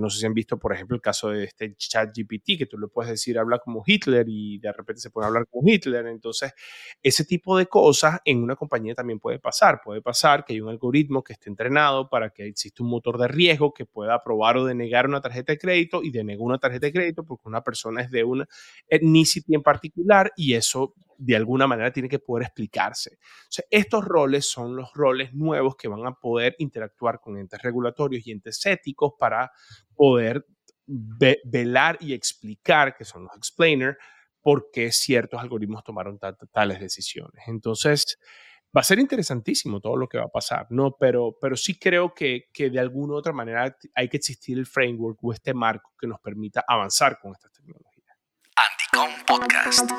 no 0.00 0.10
sé 0.10 0.20
si 0.20 0.26
han 0.26 0.34
visto, 0.34 0.58
por 0.58 0.72
ejemplo, 0.72 0.94
el 0.94 1.00
caso 1.02 1.30
de 1.30 1.44
este 1.44 1.74
chat 1.76 2.10
GPT, 2.16 2.58
que 2.58 2.66
tú 2.66 2.78
le 2.78 2.88
puedes 2.88 3.10
decir, 3.10 3.38
habla 3.38 3.58
como 3.58 3.82
Hitler 3.86 4.26
y 4.28 4.58
de 4.58 4.72
repente 4.72 5.00
se 5.00 5.10
puede 5.10 5.26
hablar 5.26 5.46
como 5.50 5.66
Hitler. 5.68 6.06
Entonces, 6.06 6.52
ese 7.02 7.24
tipo 7.24 7.56
de 7.56 7.66
cosas 7.66 8.20
en 8.24 8.42
una 8.42 8.56
compañía 8.56 8.94
también 8.94 9.18
puede 9.20 9.38
pasar. 9.38 9.80
Puede 9.84 10.02
pasar 10.02 10.44
que 10.44 10.54
hay 10.54 10.60
un 10.60 10.68
algoritmo 10.68 11.22
que 11.22 11.34
esté 11.34 11.50
entrenado 11.50 12.08
para 12.08 12.30
que 12.30 12.46
exista 12.46 12.82
un 12.82 12.90
motor 12.90 13.18
de 13.18 13.28
riesgo 13.28 13.72
que 13.72 13.86
pueda 13.86 14.14
aprobar 14.14 14.56
o 14.56 14.64
denegar 14.64 15.06
una 15.06 15.20
tarjeta 15.20 15.52
de 15.52 15.58
crédito 15.58 16.02
y 16.02 16.10
denega 16.10 16.42
una 16.42 16.58
tarjeta 16.58 16.86
de 16.86 16.92
crédito 16.92 17.24
porque 17.24 17.48
una 17.48 17.62
persona 17.62 18.02
es 18.02 18.10
de 18.10 18.24
una 18.24 18.46
etnicity 18.88 19.54
en 19.54 19.62
particular 19.62 20.32
y 20.36 20.54
eso 20.54 20.94
de 21.18 21.36
alguna 21.36 21.66
manera 21.66 21.92
tiene 21.92 22.08
que 22.08 22.18
poder 22.18 22.44
explicarse. 22.46 23.18
O 23.20 23.50
sea, 23.50 23.64
estos 23.70 24.04
roles 24.04 24.48
son 24.50 24.76
los 24.76 24.92
roles 24.94 25.32
nuevos 25.34 25.76
que 25.76 25.88
van 25.88 26.06
a 26.06 26.12
poder 26.12 26.54
interactuar 26.58 27.20
con 27.20 27.38
entes 27.38 27.60
regulatorios 27.62 28.26
y 28.26 28.32
entes 28.32 28.64
éticos 28.66 29.12
para 29.18 29.50
poder 29.94 30.46
velar 30.86 31.98
y 32.00 32.12
explicar, 32.12 32.96
que 32.96 33.04
son 33.04 33.24
los 33.24 33.36
explainers, 33.36 33.96
por 34.40 34.70
qué 34.70 34.92
ciertos 34.92 35.40
algoritmos 35.40 35.82
tomaron 35.82 36.20
tales 36.52 36.78
decisiones. 36.78 37.42
Entonces, 37.48 38.18
va 38.76 38.80
a 38.80 38.84
ser 38.84 38.98
interesantísimo 38.98 39.80
todo 39.80 39.96
lo 39.96 40.08
que 40.08 40.18
va 40.18 40.24
a 40.24 40.28
pasar, 40.28 40.66
¿no? 40.70 40.96
Pero, 40.98 41.36
pero 41.40 41.56
sí 41.56 41.78
creo 41.78 42.14
que, 42.14 42.44
que 42.52 42.70
de 42.70 42.78
alguna 42.78 43.14
u 43.14 43.16
otra 43.16 43.32
manera 43.32 43.76
hay 43.94 44.08
que 44.08 44.18
existir 44.18 44.58
el 44.58 44.66
framework 44.66 45.18
o 45.22 45.32
este 45.32 45.54
marco 45.54 45.94
que 45.98 46.06
nos 46.06 46.20
permita 46.20 46.64
avanzar 46.68 47.18
con 47.18 47.32
estas 47.32 47.52
tecnologías. 47.52 47.85
Podcast. 49.26 49.90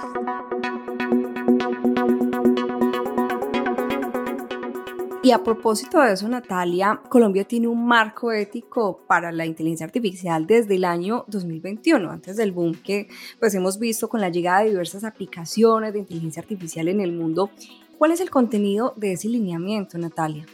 Y 5.21 5.31
a 5.31 5.43
propósito 5.43 6.01
de 6.01 6.13
eso, 6.13 6.27
Natalia, 6.27 6.99
Colombia 7.07 7.43
tiene 7.43 7.67
un 7.67 7.85
marco 7.85 8.31
ético 8.31 9.01
para 9.07 9.31
la 9.31 9.45
inteligencia 9.45 9.85
artificial 9.85 10.47
desde 10.47 10.75
el 10.75 10.85
año 10.85 11.25
2021, 11.27 12.09
antes 12.09 12.37
del 12.37 12.51
boom 12.51 12.73
que 12.73 13.07
pues 13.39 13.53
hemos 13.53 13.77
visto 13.77 14.09
con 14.09 14.19
la 14.19 14.29
llegada 14.29 14.61
de 14.61 14.69
diversas 14.69 15.03
aplicaciones 15.03 15.93
de 15.93 15.99
inteligencia 15.99 16.41
artificial 16.41 16.87
en 16.87 16.99
el 16.99 17.11
mundo. 17.11 17.51
¿Cuál 17.99 18.13
es 18.13 18.19
el 18.19 18.31
contenido 18.31 18.93
de 18.95 19.13
ese 19.13 19.27
lineamiento, 19.27 19.99
Natalia? 19.99 20.45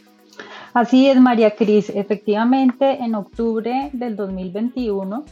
Así 0.74 1.08
es, 1.08 1.18
María 1.18 1.54
Cris. 1.54 1.88
Efectivamente, 1.88 3.02
en 3.02 3.14
octubre 3.14 3.88
del 3.94 4.16
2021 4.16 5.24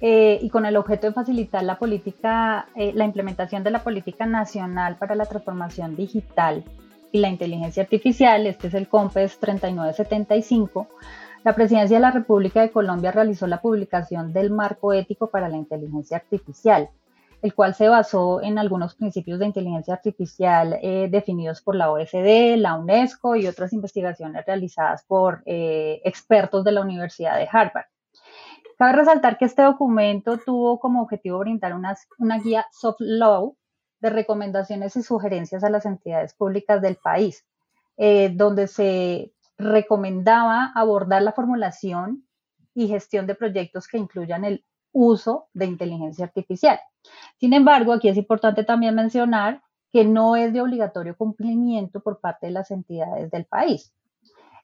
eh, 0.00 0.38
y 0.40 0.48
con 0.48 0.64
el 0.64 0.76
objeto 0.76 1.08
de 1.08 1.12
facilitar 1.12 1.64
la 1.64 1.78
política, 1.78 2.68
eh, 2.76 2.92
la 2.94 3.04
implementación 3.04 3.64
de 3.64 3.72
la 3.72 3.82
política 3.82 4.26
nacional 4.26 4.96
para 4.96 5.16
la 5.16 5.26
transformación 5.26 5.96
digital 5.96 6.62
y 7.10 7.18
la 7.18 7.28
inteligencia 7.28 7.82
artificial, 7.82 8.46
este 8.46 8.68
es 8.68 8.74
el 8.74 8.88
COMPES 8.88 9.40
3975, 9.40 10.88
la 11.42 11.54
Presidencia 11.54 11.96
de 11.96 12.00
la 12.00 12.12
República 12.12 12.60
de 12.60 12.70
Colombia 12.70 13.10
realizó 13.10 13.48
la 13.48 13.60
publicación 13.60 14.32
del 14.32 14.50
marco 14.50 14.92
ético 14.92 15.30
para 15.30 15.48
la 15.48 15.56
inteligencia 15.56 16.18
artificial, 16.18 16.90
el 17.42 17.54
cual 17.54 17.74
se 17.74 17.88
basó 17.88 18.40
en 18.40 18.58
algunos 18.58 18.94
principios 18.94 19.40
de 19.40 19.46
inteligencia 19.46 19.94
artificial 19.94 20.78
eh, 20.80 21.08
definidos 21.10 21.60
por 21.60 21.74
la 21.74 21.90
OSD, 21.90 22.56
la 22.56 22.76
UNESCO 22.76 23.34
y 23.34 23.48
otras 23.48 23.72
investigaciones 23.72 24.46
realizadas 24.46 25.04
por 25.04 25.42
expertos 25.44 26.62
de 26.64 26.72
la 26.72 26.82
Universidad 26.82 27.36
de 27.36 27.48
Harvard. 27.50 27.86
Cabe 28.78 28.92
resaltar 28.92 29.38
que 29.38 29.44
este 29.44 29.62
documento 29.62 30.38
tuvo 30.38 30.78
como 30.78 31.02
objetivo 31.02 31.40
brindar 31.40 31.74
una, 31.74 31.96
guía 32.38 32.64
soft 32.70 33.00
law 33.00 33.56
de 33.98 34.10
recomendaciones 34.10 34.94
y 34.96 35.02
sugerencias 35.02 35.64
a 35.64 35.70
las 35.70 35.84
entidades 35.84 36.32
públicas 36.34 36.80
del 36.80 36.94
país, 36.94 37.44
eh, 37.96 38.30
donde 38.32 38.68
se 38.68 39.32
recomendaba 39.56 40.70
abordar 40.76 41.22
la 41.22 41.32
formulación 41.32 42.24
y 42.72 42.86
gestión 42.86 43.26
de 43.26 43.34
proyectos 43.34 43.88
que 43.88 43.98
incluyan 43.98 44.44
el 44.44 44.64
uso 44.92 45.48
de 45.54 45.66
inteligencia 45.66 46.26
artificial. 46.26 46.78
Sin 47.40 47.54
embargo, 47.54 47.92
aquí 47.92 48.08
es 48.08 48.16
importante 48.16 48.62
también 48.62 48.94
mencionar 48.94 49.60
que 49.90 50.04
no 50.04 50.36
es 50.36 50.52
de 50.52 50.60
obligatorio 50.60 51.16
cumplimiento 51.16 52.00
por 52.00 52.20
parte 52.20 52.46
de 52.46 52.52
las 52.52 52.70
entidades 52.70 53.28
del 53.32 53.44
país. 53.44 53.92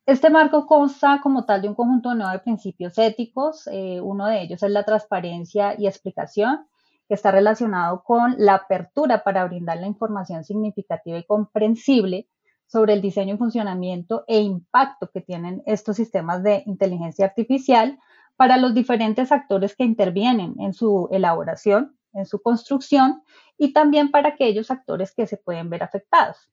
Este 0.06 0.28
marco 0.28 0.66
consta 0.66 1.18
como 1.23 1.46
tal 1.46 1.62
de 1.62 1.68
un 1.68 1.75
conjunto 1.75 2.14
de 2.14 2.38
principios 2.40 2.99
éticos. 2.99 3.66
Eh, 3.73 4.02
uno 4.02 4.26
de 4.26 4.42
ellos 4.42 4.62
es 4.62 4.70
la 4.70 4.84
transparencia 4.84 5.75
y 5.80 5.87
explicación, 5.87 6.66
que 7.08 7.14
está 7.14 7.30
relacionado 7.30 8.02
con 8.02 8.34
la 8.37 8.54
apertura 8.54 9.25
para 9.25 9.46
brindar 9.46 9.78
la 9.78 9.87
información 9.87 10.44
significativa 10.44 11.16
y 11.16 11.25
comprensible 11.25 12.28
sobre 12.66 12.92
el 12.92 13.00
diseño 13.00 13.34
y 13.34 13.38
funcionamiento 13.38 14.25
e 14.26 14.40
impacto 14.40 15.11
que 15.11 15.23
tienen 15.23 15.62
estos 15.64 15.96
sistemas 15.96 16.42
de 16.42 16.62
inteligencia 16.66 17.25
artificial 17.25 17.99
para 18.37 18.58
los 18.58 18.75
diferentes 18.75 19.32
actores 19.32 19.75
que 19.75 19.84
intervienen 19.84 20.54
en 20.58 20.75
su 20.75 21.08
elaboración, 21.12 21.96
en 22.12 22.26
su 22.26 22.42
construcción 22.42 23.23
y 23.56 23.73
también 23.73 24.11
para 24.11 24.30
aquellos 24.30 24.70
actores 24.70 25.14
que 25.14 25.26
se 25.26 25.38
pueden 25.38 25.70
ver 25.70 25.82
afectados. 25.82 26.50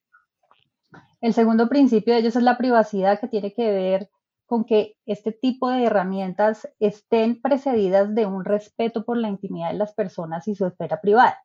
El 1.22 1.36
segundo 1.36 1.70
principio 1.70 2.16
de 2.16 2.22
ellos 2.22 2.36
es 2.36 2.42
la 2.42 2.58
privacidad 2.58 3.20
que 3.20 3.28
tiene 3.28 3.54
que 3.54 3.70
ver 3.72 4.10
con 4.48 4.66
que 4.66 4.98
este 5.06 5.32
tipo 5.32 5.70
de 5.70 5.86
herramientas 5.86 6.68
estén 6.80 7.40
precedidas 7.40 8.16
de 8.16 8.26
un 8.26 8.44
respeto 8.44 9.06
por 9.06 9.18
la 9.18 9.30
intimidad 9.30 9.70
de 9.70 9.78
las 9.78 9.94
personas 9.94 10.48
y 10.48 10.56
su 10.56 10.66
esfera 10.66 11.00
privada. 11.00 11.38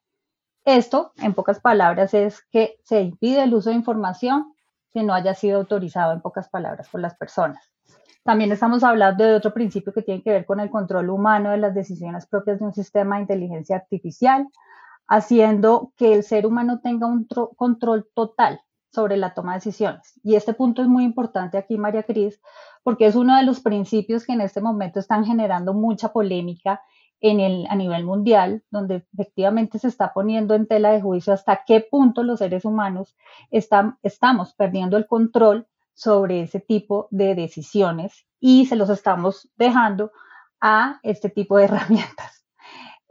Esto, 0.64 1.12
en 1.18 1.34
pocas 1.34 1.60
palabras, 1.60 2.14
es 2.14 2.42
que 2.50 2.80
se 2.84 3.02
impide 3.02 3.42
el 3.42 3.52
uso 3.52 3.68
de 3.68 3.76
información 3.76 4.54
que 4.94 5.02
no 5.02 5.12
haya 5.12 5.34
sido 5.34 5.58
autorizado, 5.58 6.14
en 6.14 6.22
pocas 6.22 6.48
palabras, 6.48 6.88
por 6.88 7.02
las 7.02 7.14
personas. 7.14 7.70
También 8.24 8.50
estamos 8.52 8.82
hablando 8.82 9.24
de 9.24 9.34
otro 9.34 9.52
principio 9.52 9.92
que 9.92 10.02
tiene 10.02 10.22
que 10.22 10.32
ver 10.32 10.46
con 10.46 10.58
el 10.58 10.70
control 10.70 11.10
humano 11.10 11.50
de 11.50 11.58
las 11.58 11.74
decisiones 11.74 12.26
propias 12.26 12.60
de 12.60 12.64
un 12.64 12.72
sistema 12.72 13.16
de 13.16 13.22
inteligencia 13.22 13.76
artificial, 13.76 14.48
haciendo 15.06 15.92
que 15.96 16.14
el 16.14 16.24
ser 16.24 16.46
humano 16.46 16.80
tenga 16.80 17.06
un 17.06 17.28
control 17.56 18.08
total 18.14 18.60
sobre 18.96 19.18
la 19.18 19.34
toma 19.34 19.52
de 19.52 19.58
decisiones. 19.58 20.18
Y 20.24 20.36
este 20.36 20.54
punto 20.54 20.80
es 20.80 20.88
muy 20.88 21.04
importante 21.04 21.58
aquí, 21.58 21.76
María 21.76 22.04
Cris, 22.04 22.40
porque 22.82 23.04
es 23.04 23.14
uno 23.14 23.36
de 23.36 23.42
los 23.42 23.60
principios 23.60 24.24
que 24.24 24.32
en 24.32 24.40
este 24.40 24.62
momento 24.62 24.98
están 24.98 25.26
generando 25.26 25.74
mucha 25.74 26.14
polémica 26.14 26.80
en 27.20 27.40
el, 27.40 27.66
a 27.68 27.76
nivel 27.76 28.04
mundial, 28.06 28.64
donde 28.70 29.06
efectivamente 29.12 29.78
se 29.78 29.88
está 29.88 30.14
poniendo 30.14 30.54
en 30.54 30.66
tela 30.66 30.92
de 30.92 31.02
juicio 31.02 31.34
hasta 31.34 31.60
qué 31.66 31.82
punto 31.82 32.22
los 32.22 32.38
seres 32.38 32.64
humanos 32.64 33.14
están, 33.50 33.98
estamos 34.02 34.54
perdiendo 34.54 34.96
el 34.96 35.06
control 35.06 35.66
sobre 35.92 36.40
ese 36.40 36.60
tipo 36.60 37.06
de 37.10 37.34
decisiones 37.34 38.26
y 38.40 38.64
se 38.64 38.76
los 38.76 38.88
estamos 38.88 39.50
dejando 39.56 40.10
a 40.58 41.00
este 41.02 41.28
tipo 41.28 41.58
de 41.58 41.64
herramientas. 41.66 42.45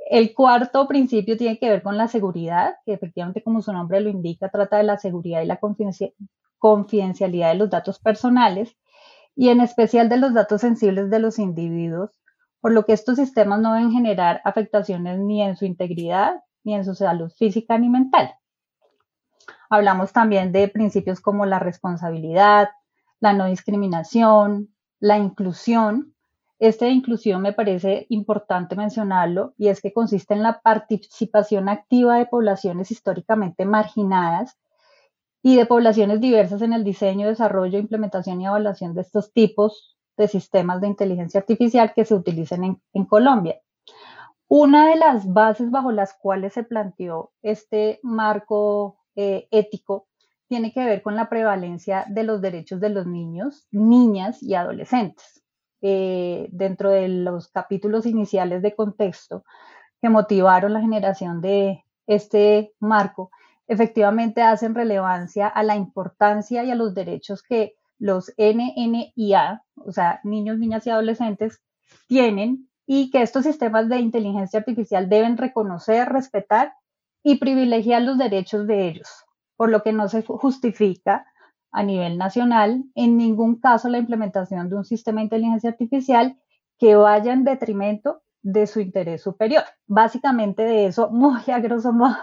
El 0.07 0.35
cuarto 0.35 0.87
principio 0.87 1.35
tiene 1.35 1.57
que 1.57 1.69
ver 1.69 1.81
con 1.81 1.97
la 1.97 2.07
seguridad, 2.07 2.75
que 2.85 2.93
efectivamente, 2.93 3.43
como 3.43 3.61
su 3.61 3.73
nombre 3.73 3.99
lo 4.01 4.09
indica, 4.09 4.49
trata 4.49 4.77
de 4.77 4.83
la 4.83 4.97
seguridad 4.97 5.41
y 5.41 5.47
la 5.47 5.59
confidencialidad 6.59 7.49
de 7.49 7.55
los 7.55 7.71
datos 7.71 7.99
personales 7.99 8.77
y 9.35 9.49
en 9.49 9.61
especial 9.61 10.07
de 10.07 10.17
los 10.17 10.33
datos 10.33 10.61
sensibles 10.61 11.09
de 11.09 11.19
los 11.19 11.39
individuos, 11.39 12.11
por 12.61 12.71
lo 12.71 12.85
que 12.85 12.93
estos 12.93 13.17
sistemas 13.17 13.59
no 13.59 13.73
deben 13.73 13.91
generar 13.91 14.41
afectaciones 14.43 15.19
ni 15.19 15.41
en 15.41 15.57
su 15.57 15.65
integridad, 15.65 16.35
ni 16.63 16.75
en 16.75 16.85
su 16.85 16.95
salud 16.95 17.31
física 17.31 17.77
ni 17.77 17.89
mental. 17.89 18.35
Hablamos 19.69 20.13
también 20.13 20.51
de 20.51 20.67
principios 20.67 21.19
como 21.19 21.45
la 21.45 21.59
responsabilidad, 21.59 22.69
la 23.19 23.33
no 23.33 23.45
discriminación, 23.45 24.73
la 24.99 25.17
inclusión. 25.17 26.14
De 26.57 26.89
inclusión 26.89 27.41
me 27.41 27.51
parece 27.51 28.05
importante 28.09 28.75
mencionarlo 28.75 29.53
y 29.57 29.67
es 29.67 29.81
que 29.81 29.91
consiste 29.91 30.33
en 30.33 30.41
la 30.41 30.61
participación 30.61 31.67
activa 31.67 32.17
de 32.17 32.27
poblaciones 32.27 32.91
históricamente 32.91 33.65
marginadas 33.65 34.57
y 35.43 35.57
de 35.57 35.65
poblaciones 35.65 36.21
diversas 36.21 36.61
en 36.61 36.71
el 36.71 36.83
diseño, 36.83 37.27
desarrollo, 37.27 37.77
implementación 37.77 38.41
y 38.41 38.45
evaluación 38.47 38.95
de 38.95 39.01
estos 39.01 39.33
tipos 39.33 39.97
de 40.17 40.29
sistemas 40.29 40.79
de 40.79 40.87
inteligencia 40.87 41.41
artificial 41.41 41.93
que 41.93 42.05
se 42.05 42.15
utilicen 42.15 42.79
en, 42.93 43.05
Colombia. 43.05 43.59
Una 44.47 44.87
de 44.87 44.95
las 44.95 45.31
bases 45.31 45.69
bajo 45.69 45.91
las 45.91 46.13
cuales 46.13 46.53
se 46.53 46.63
planteó 46.63 47.33
este 47.41 47.99
marco 48.01 48.97
eh, 49.15 49.47
ético 49.51 50.07
tiene 50.47 50.71
que 50.71 50.85
ver 50.85 51.01
con 51.01 51.15
la 51.15 51.27
prevalencia 51.27 52.05
de 52.07 52.23
los 52.23 52.41
derechos 52.41 52.79
de 52.79 52.89
los 52.89 53.05
niños, 53.05 53.67
niñas 53.71 54.41
y 54.41 54.55
adolescentes. 54.55 55.44
Eh, 55.87 56.47
dentro 56.51 56.89
de 56.89 57.07
los 57.07 57.49
capítulos 57.49 58.07
iniciales 58.07 58.63
de 58.63 58.73
contexto 58.73 59.45
que 60.01 60.09
motivaron 60.09 60.73
la 60.73 60.81
generación 60.81 61.41
de 61.41 61.85
este 62.07 62.73
marco, 62.79 63.29
efectivamente 63.67 64.41
hacen 64.41 64.73
relevancia 64.73 65.47
a 65.47 65.61
la 65.61 65.75
importancia 65.75 66.63
y 66.63 66.71
a 66.71 66.75
los 66.75 66.95
derechos 66.95 67.43
que 67.43 67.75
los 67.99 68.33
NNIA, 68.35 69.61
o 69.75 69.91
sea, 69.91 70.21
niños, 70.23 70.57
niñas 70.57 70.87
y 70.87 70.89
adolescentes, 70.89 71.61
tienen 72.07 72.67
y 72.87 73.11
que 73.11 73.21
estos 73.21 73.43
sistemas 73.43 73.87
de 73.87 73.99
inteligencia 73.99 74.61
artificial 74.61 75.07
deben 75.07 75.37
reconocer, 75.37 76.09
respetar 76.09 76.73
y 77.21 77.35
privilegiar 77.35 78.01
los 78.01 78.17
derechos 78.17 78.65
de 78.65 78.87
ellos, 78.87 79.07
por 79.55 79.69
lo 79.69 79.83
que 79.83 79.93
no 79.93 80.07
se 80.07 80.23
justifica 80.23 81.27
a 81.75 81.83
nivel 81.83 82.17
nacional 82.17 82.85
en 82.95 83.17
ningún 83.17 83.59
caso 83.59 83.89
la 83.89 83.97
implementación 83.97 84.69
de 84.69 84.77
un 84.77 84.85
sistema 84.85 85.19
de 85.19 85.25
inteligencia 85.25 85.69
artificial 85.69 86.39
que 86.79 86.95
vaya 86.95 87.33
en 87.33 87.43
detrimento 87.43 88.23
de 88.41 88.65
su 88.65 88.79
interés 88.79 89.21
superior. 89.21 89.63
Básicamente 89.85 90.63
de 90.63 90.85
eso, 90.85 91.09
muy 91.11 91.41
a 91.47 91.59
grosso 91.59 91.91
modo, 91.91 92.15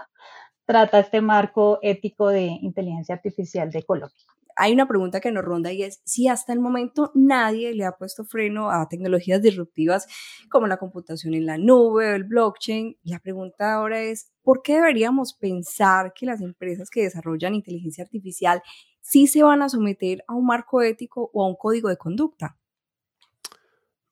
trata 0.65 0.99
este 0.99 1.21
marco 1.21 1.77
ético 1.83 2.29
de 2.29 2.45
inteligencia 2.61 3.13
artificial 3.13 3.69
de 3.69 3.83
Colombia. 3.83 4.17
Hay 4.55 4.73
una 4.73 4.87
pregunta 4.87 5.19
que 5.19 5.31
nos 5.31 5.43
ronda 5.43 5.71
y 5.71 5.83
es 5.83 6.01
si 6.03 6.27
hasta 6.27 6.53
el 6.53 6.59
momento 6.59 7.11
nadie 7.15 7.73
le 7.73 7.85
ha 7.85 7.93
puesto 7.93 8.23
freno 8.23 8.69
a 8.69 8.87
tecnologías 8.87 9.41
disruptivas 9.41 10.07
como 10.49 10.67
la 10.67 10.77
computación 10.77 11.33
en 11.33 11.45
la 11.45 11.57
nube 11.57 12.11
o 12.11 12.15
el 12.15 12.23
blockchain. 12.23 12.97
La 13.03 13.19
pregunta 13.19 13.73
ahora 13.73 14.01
es, 14.01 14.31
¿por 14.43 14.61
qué 14.61 14.75
deberíamos 14.75 15.33
pensar 15.33 16.13
que 16.13 16.27
las 16.27 16.41
empresas 16.41 16.91
que 16.91 17.01
desarrollan 17.01 17.55
inteligencia 17.55 18.03
artificial 18.03 18.61
sí 19.03 19.27
se 19.27 19.43
van 19.43 19.61
a 19.61 19.69
someter 19.69 20.23
a 20.27 20.33
un 20.33 20.47
marco 20.47 20.81
ético 20.81 21.29
o 21.33 21.43
a 21.43 21.47
un 21.47 21.55
código 21.55 21.89
de 21.89 21.97
conducta? 21.97 22.57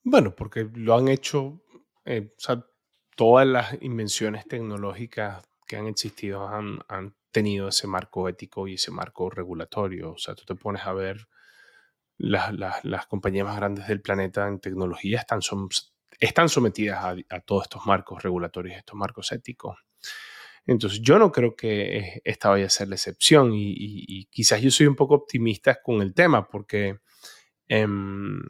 Bueno, 0.03 0.35
porque 0.35 0.69
lo 0.73 0.95
han 0.95 1.07
hecho, 1.07 1.61
eh, 2.05 2.33
o 2.37 2.39
sea, 2.39 2.65
todas 3.15 3.47
las 3.47 3.81
invenciones 3.81 4.47
tecnológicas 4.47 5.43
que 5.65 5.77
han 5.77 5.87
existido 5.87 6.47
han, 6.47 7.15
tenido 7.31 7.69
ese 7.69 7.87
marco 7.87 8.27
ético 8.27 8.67
y 8.67 8.73
ese 8.73 8.91
marco 8.91 9.29
regulatorio. 9.29 10.11
O 10.11 10.17
sea, 10.17 10.35
tú 10.35 10.43
te 10.43 10.53
pones 10.53 10.85
a 10.85 10.91
ver 10.91 11.29
las, 12.17 13.07
compañías 13.07 13.45
más 13.45 13.55
grandes 13.55 13.87
del 13.87 14.01
planeta 14.01 14.49
en 14.49 14.59
tecnología 14.59 15.19
están, 15.19 15.39
están 16.19 16.49
sometidas 16.49 17.15
a, 17.29 17.39
todos 17.39 17.63
estos 17.63 17.85
marcos 17.85 18.21
regulatorios, 18.21 18.75
estos 18.75 18.97
marcos 18.97 19.31
éticos. 19.31 19.77
Entonces, 20.65 21.01
yo 21.01 21.17
no 21.17 21.31
creo 21.31 21.55
que 21.55 22.21
esta 22.23 22.49
vaya 22.49 22.67
a 22.67 22.69
ser 22.69 22.87
la 22.87 22.95
excepción 22.95 23.51
y, 23.53 24.25
quizás 24.31 24.61
yo 24.61 24.71
soy 24.71 24.87
un 24.87 24.95
poco 24.95 25.15
optimista 25.15 25.81
con 25.81 26.01
el 26.01 26.13
tema 26.13 26.47
porque 26.47 26.99
em, 27.67 28.41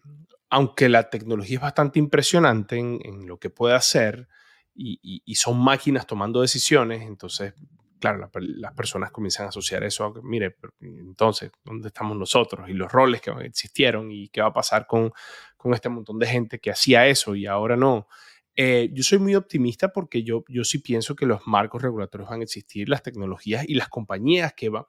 aunque 0.49 0.89
la 0.89 1.09
tecnología 1.09 1.55
es 1.55 1.61
bastante 1.61 1.97
impresionante 1.97 2.77
en, 2.77 3.25
lo 3.25 3.39
que 3.39 3.49
puede 3.49 3.73
hacer, 3.73 4.27
y, 4.75 5.35
son 5.35 5.57
máquinas 5.63 6.05
tomando 6.05 6.41
decisiones, 6.41 7.03
entonces, 7.03 7.53
claro, 7.99 8.29
las 8.33 8.73
personas 8.73 9.11
comienzan 9.11 9.45
a 9.45 9.49
asociar 9.49 9.83
eso 9.83 10.05
a, 10.05 10.13
mire, 10.23 10.57
entonces, 10.81 11.51
¿dónde 11.63 11.87
estamos 11.87 12.17
nosotros? 12.17 12.67
Y 12.69 12.73
los 12.73 12.91
roles 12.91 13.21
que 13.21 13.31
existieron 13.45 14.11
y 14.11 14.27
qué 14.27 14.41
va 14.41 14.47
a 14.47 14.53
pasar 14.53 14.87
con, 14.87 15.13
con 15.55 15.73
este 15.73 15.87
montón 15.87 16.19
de 16.19 16.27
gente 16.27 16.59
que 16.59 16.71
hacía 16.71 17.07
eso 17.07 17.33
y 17.33 17.45
ahora 17.45 17.77
no. 17.77 18.07
Eh, 18.55 18.89
yo 18.93 19.03
soy 19.03 19.19
muy 19.19 19.35
optimista 19.35 19.93
porque 19.93 20.23
yo, 20.23 20.43
yo 20.49 20.63
sí 20.63 20.79
pienso 20.79 21.15
que 21.15 21.25
los 21.25 21.47
marcos 21.47 21.81
regulatorios 21.81 22.29
van 22.29 22.41
a 22.41 22.43
existir, 22.43 22.89
las 22.89 23.01
tecnologías 23.01 23.63
y 23.67 23.75
las 23.75 23.87
compañías 23.87 24.53
que, 24.53 24.69
va, 24.69 24.87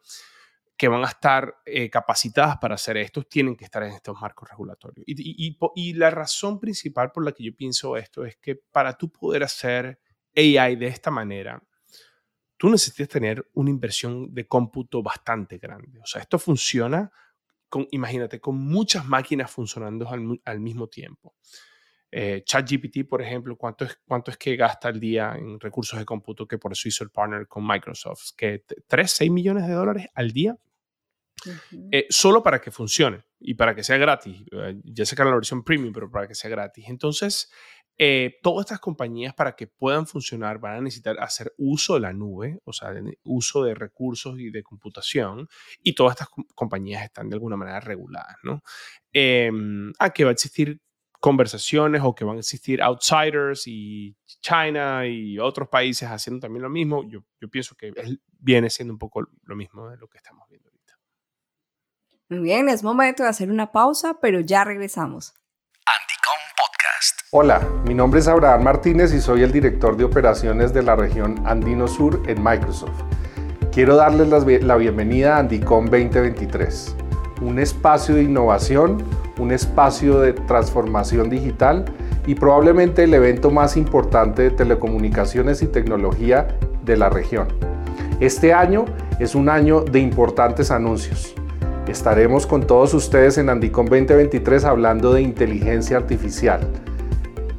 que 0.76 0.88
van 0.88 1.04
a 1.04 1.08
estar 1.08 1.58
eh, 1.64 1.88
capacitadas 1.88 2.58
para 2.58 2.74
hacer 2.74 2.96
esto 2.96 3.22
tienen 3.22 3.54
que 3.54 3.64
estar 3.64 3.82
en 3.84 3.92
estos 3.92 4.20
marcos 4.20 4.48
regulatorios. 4.50 5.04
Y, 5.06 5.56
y, 5.76 5.92
la 5.94 6.10
razón 6.10 6.58
principal 6.58 7.12
por 7.12 7.24
la 7.24 7.32
que 7.32 7.44
yo 7.44 7.54
pienso 7.54 7.96
esto 7.96 8.24
es 8.24 8.36
que 8.36 8.56
para 8.56 8.96
tú 8.96 9.10
poder 9.10 9.44
hacer 9.44 10.00
AI 10.34 10.76
de 10.76 10.88
esta 10.88 11.10
manera, 11.10 11.62
tú 12.56 12.68
necesitas 12.68 13.08
tener 13.08 13.48
una 13.54 13.70
inversión 13.70 14.34
de 14.34 14.48
cómputo 14.48 15.02
bastante 15.02 15.58
grande. 15.58 16.00
O 16.00 16.06
sea, 16.06 16.22
esto 16.22 16.38
funciona, 16.38 17.12
con, 17.68 17.86
imagínate, 17.92 18.40
con 18.40 18.56
muchas 18.56 19.06
máquinas 19.06 19.50
funcionando 19.50 20.08
al, 20.08 20.40
al 20.44 20.60
mismo 20.60 20.88
tiempo. 20.88 21.36
Eh, 22.14 22.42
ChatGPT, 22.44 23.08
por 23.08 23.22
ejemplo, 23.22 23.56
¿cuánto 23.56 23.86
es, 23.86 23.98
¿cuánto 24.06 24.30
es 24.30 24.36
que 24.36 24.54
gasta 24.54 24.88
al 24.88 25.00
día 25.00 25.34
en 25.34 25.58
recursos 25.58 25.98
de 25.98 26.04
cómputo? 26.04 26.46
Que 26.46 26.58
por 26.58 26.72
eso 26.72 26.86
hizo 26.86 27.02
el 27.04 27.10
partner 27.10 27.48
con 27.48 27.66
Microsoft, 27.66 28.32
que 28.36 28.64
3, 28.86 29.10
6 29.10 29.30
millones 29.30 29.66
de 29.66 29.72
dólares 29.72 30.06
al 30.14 30.30
día, 30.30 30.58
eh, 31.90 32.06
solo 32.10 32.42
para 32.42 32.60
que 32.60 32.70
funcione 32.70 33.24
y 33.40 33.54
para 33.54 33.74
que 33.74 33.82
sea 33.82 33.96
gratis. 33.96 34.44
Eh, 34.52 34.78
ya 34.84 35.04
que 35.06 35.24
la 35.24 35.34
versión 35.34 35.64
premium, 35.64 35.94
pero 35.94 36.10
para 36.10 36.28
que 36.28 36.34
sea 36.34 36.50
gratis. 36.50 36.84
Entonces, 36.86 37.50
todas 38.42 38.66
estas 38.66 38.80
compañías 38.80 39.32
para 39.32 39.54
que 39.54 39.68
puedan 39.68 40.06
funcionar 40.06 40.58
van 40.58 40.76
a 40.76 40.80
necesitar 40.82 41.18
hacer 41.18 41.54
uso 41.56 41.94
de 41.94 42.00
la 42.00 42.12
nube, 42.12 42.58
o 42.64 42.74
sea, 42.74 42.92
uso 43.22 43.62
de 43.62 43.74
recursos 43.74 44.38
y 44.38 44.50
de 44.50 44.62
computación, 44.62 45.48
y 45.82 45.94
todas 45.94 46.14
estas 46.14 46.28
compañías 46.54 47.04
están 47.04 47.30
de 47.30 47.36
alguna 47.36 47.56
manera 47.56 47.80
reguladas, 47.80 48.36
¿no? 48.42 48.62
Eh, 49.12 49.50
ah, 49.98 50.10
que 50.10 50.24
va 50.24 50.30
a 50.30 50.32
existir 50.32 50.80
conversaciones 51.22 52.02
o 52.04 52.16
que 52.16 52.24
van 52.24 52.36
a 52.36 52.40
existir 52.40 52.82
outsiders 52.82 53.68
y 53.68 54.16
China 54.40 55.06
y 55.06 55.38
otros 55.38 55.68
países 55.68 56.08
haciendo 56.08 56.40
también 56.40 56.64
lo 56.64 56.68
mismo, 56.68 57.08
yo, 57.08 57.20
yo 57.40 57.48
pienso 57.48 57.76
que 57.76 57.92
viene 58.40 58.68
siendo 58.68 58.92
un 58.92 58.98
poco 58.98 59.28
lo 59.44 59.54
mismo 59.54 59.88
de 59.88 59.96
lo 59.98 60.08
que 60.08 60.18
estamos 60.18 60.48
viendo 60.50 60.68
ahorita. 60.68 60.98
Muy 62.28 62.40
bien, 62.40 62.68
es 62.68 62.82
momento 62.82 63.22
de 63.22 63.28
hacer 63.28 63.52
una 63.52 63.70
pausa, 63.70 64.18
pero 64.20 64.40
ya 64.40 64.64
regresamos. 64.64 65.32
Anticom 65.86 66.40
Podcast. 66.56 67.20
Hola, 67.30 67.60
mi 67.86 67.94
nombre 67.94 68.18
es 68.18 68.26
Abraham 68.26 68.64
Martínez 68.64 69.14
y 69.14 69.20
soy 69.20 69.44
el 69.44 69.52
director 69.52 69.96
de 69.96 70.02
operaciones 70.02 70.74
de 70.74 70.82
la 70.82 70.96
región 70.96 71.40
Andino 71.46 71.86
Sur 71.86 72.20
en 72.26 72.42
Microsoft. 72.42 73.00
Quiero 73.70 73.94
darles 73.94 74.28
la 74.64 74.76
bienvenida 74.76 75.36
a 75.36 75.38
Andicom 75.38 75.84
2023, 75.84 76.96
un 77.42 77.60
espacio 77.60 78.16
de 78.16 78.24
innovación 78.24 79.21
un 79.38 79.52
espacio 79.52 80.20
de 80.20 80.32
transformación 80.32 81.30
digital 81.30 81.84
y 82.26 82.34
probablemente 82.34 83.04
el 83.04 83.14
evento 83.14 83.50
más 83.50 83.76
importante 83.76 84.42
de 84.42 84.50
telecomunicaciones 84.50 85.62
y 85.62 85.66
tecnología 85.66 86.48
de 86.84 86.96
la 86.96 87.08
región. 87.10 87.48
Este 88.20 88.52
año 88.52 88.84
es 89.18 89.34
un 89.34 89.48
año 89.48 89.82
de 89.82 89.98
importantes 90.00 90.70
anuncios. 90.70 91.34
Estaremos 91.88 92.46
con 92.46 92.66
todos 92.66 92.94
ustedes 92.94 93.38
en 93.38 93.48
Andicom 93.48 93.86
2023 93.86 94.64
hablando 94.64 95.12
de 95.12 95.22
inteligencia 95.22 95.96
artificial, 95.96 96.60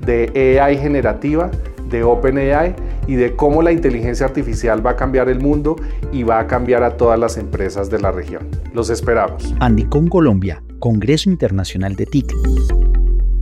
de 0.06 0.60
AI 0.62 0.78
generativa, 0.78 1.52
de 1.90 2.04
OpenAI 2.04 2.76
y 3.08 3.16
de 3.16 3.36
cómo 3.36 3.62
la 3.62 3.72
inteligencia 3.72 4.26
artificial 4.26 4.86
va 4.86 4.92
a 4.92 4.96
cambiar 4.96 5.30
el 5.30 5.40
mundo 5.40 5.76
y 6.12 6.24
va 6.24 6.40
a 6.40 6.48
cambiar 6.48 6.84
a 6.84 6.98
todas 6.98 7.20
las 7.20 7.38
empresas 7.38 7.90
de 7.90 8.00
la 8.00 8.12
región. 8.12 8.48
Los 8.74 8.90
esperamos. 8.90 9.54
Andicom 9.60 10.08
Colombia 10.08 10.64
Congreso 10.84 11.30
Internacional 11.30 11.96
de 11.96 12.06
TIC. 12.06 12.34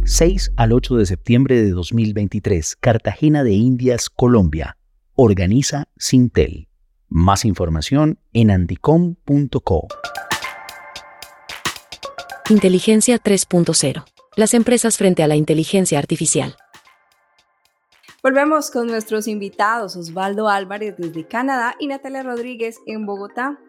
6 0.06 0.52
al 0.58 0.74
8 0.74 0.98
de 0.98 1.08
septiembre 1.08 1.60
de 1.60 1.72
2023, 1.72 2.76
Cartagena 2.76 3.44
de 3.44 3.54
Indias, 3.54 4.12
Colombia. 4.12 4.78
Organiza 5.16 5.88
Sintel. 5.98 6.68
Más 7.10 7.44
información 7.44 8.20
en 8.32 8.52
andicom.co. 8.52 9.88
Inteligencia 12.52 13.18
3.0. 13.18 14.06
Las 14.36 14.54
empresas 14.54 14.98
frente 15.00 15.24
a 15.24 15.28
la 15.28 15.36
inteligencia 15.36 15.98
artificial. 15.98 16.56
Volvemos 18.24 18.70
con 18.70 18.86
nuestros 18.86 19.28
invitados, 19.28 19.96
Osvaldo 19.96 20.48
Álvarez 20.48 20.96
desde 20.96 21.26
Canadá 21.26 21.74
y 21.80 21.88
Natalia 21.88 22.22
Rodríguez 22.22 22.78
en 22.86 23.08
Bogotá. 23.08 23.60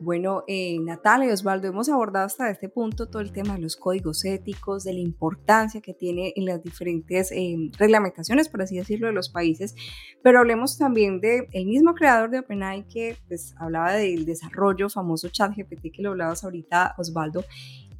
Bueno, 0.00 0.44
eh, 0.48 0.78
Natalia 0.80 1.28
y 1.28 1.32
Osvaldo, 1.32 1.68
hemos 1.68 1.90
abordado 1.90 2.24
hasta 2.24 2.48
este 2.48 2.70
punto 2.70 3.10
todo 3.10 3.20
el 3.20 3.32
tema 3.32 3.56
de 3.56 3.60
los 3.60 3.76
códigos 3.76 4.24
éticos, 4.24 4.84
de 4.84 4.94
la 4.94 5.00
importancia 5.00 5.82
que 5.82 5.92
tiene 5.92 6.32
en 6.36 6.46
las 6.46 6.62
diferentes 6.62 7.30
eh, 7.32 7.70
reglamentaciones, 7.76 8.48
por 8.48 8.62
así 8.62 8.78
decirlo, 8.78 9.08
de 9.08 9.12
los 9.12 9.28
países, 9.28 9.74
pero 10.22 10.38
hablemos 10.38 10.78
también 10.78 11.20
del 11.20 11.46
el 11.52 11.66
mismo 11.66 11.92
creador 11.92 12.30
de 12.30 12.38
OpenAI 12.38 12.88
que 12.88 13.18
pues, 13.28 13.54
hablaba 13.58 13.92
del 13.92 14.24
desarrollo 14.24 14.88
famoso 14.88 15.28
ChatGPT 15.28 15.92
que 15.92 16.00
lo 16.02 16.12
hablabas 16.12 16.44
ahorita, 16.44 16.94
Osvaldo, 16.96 17.44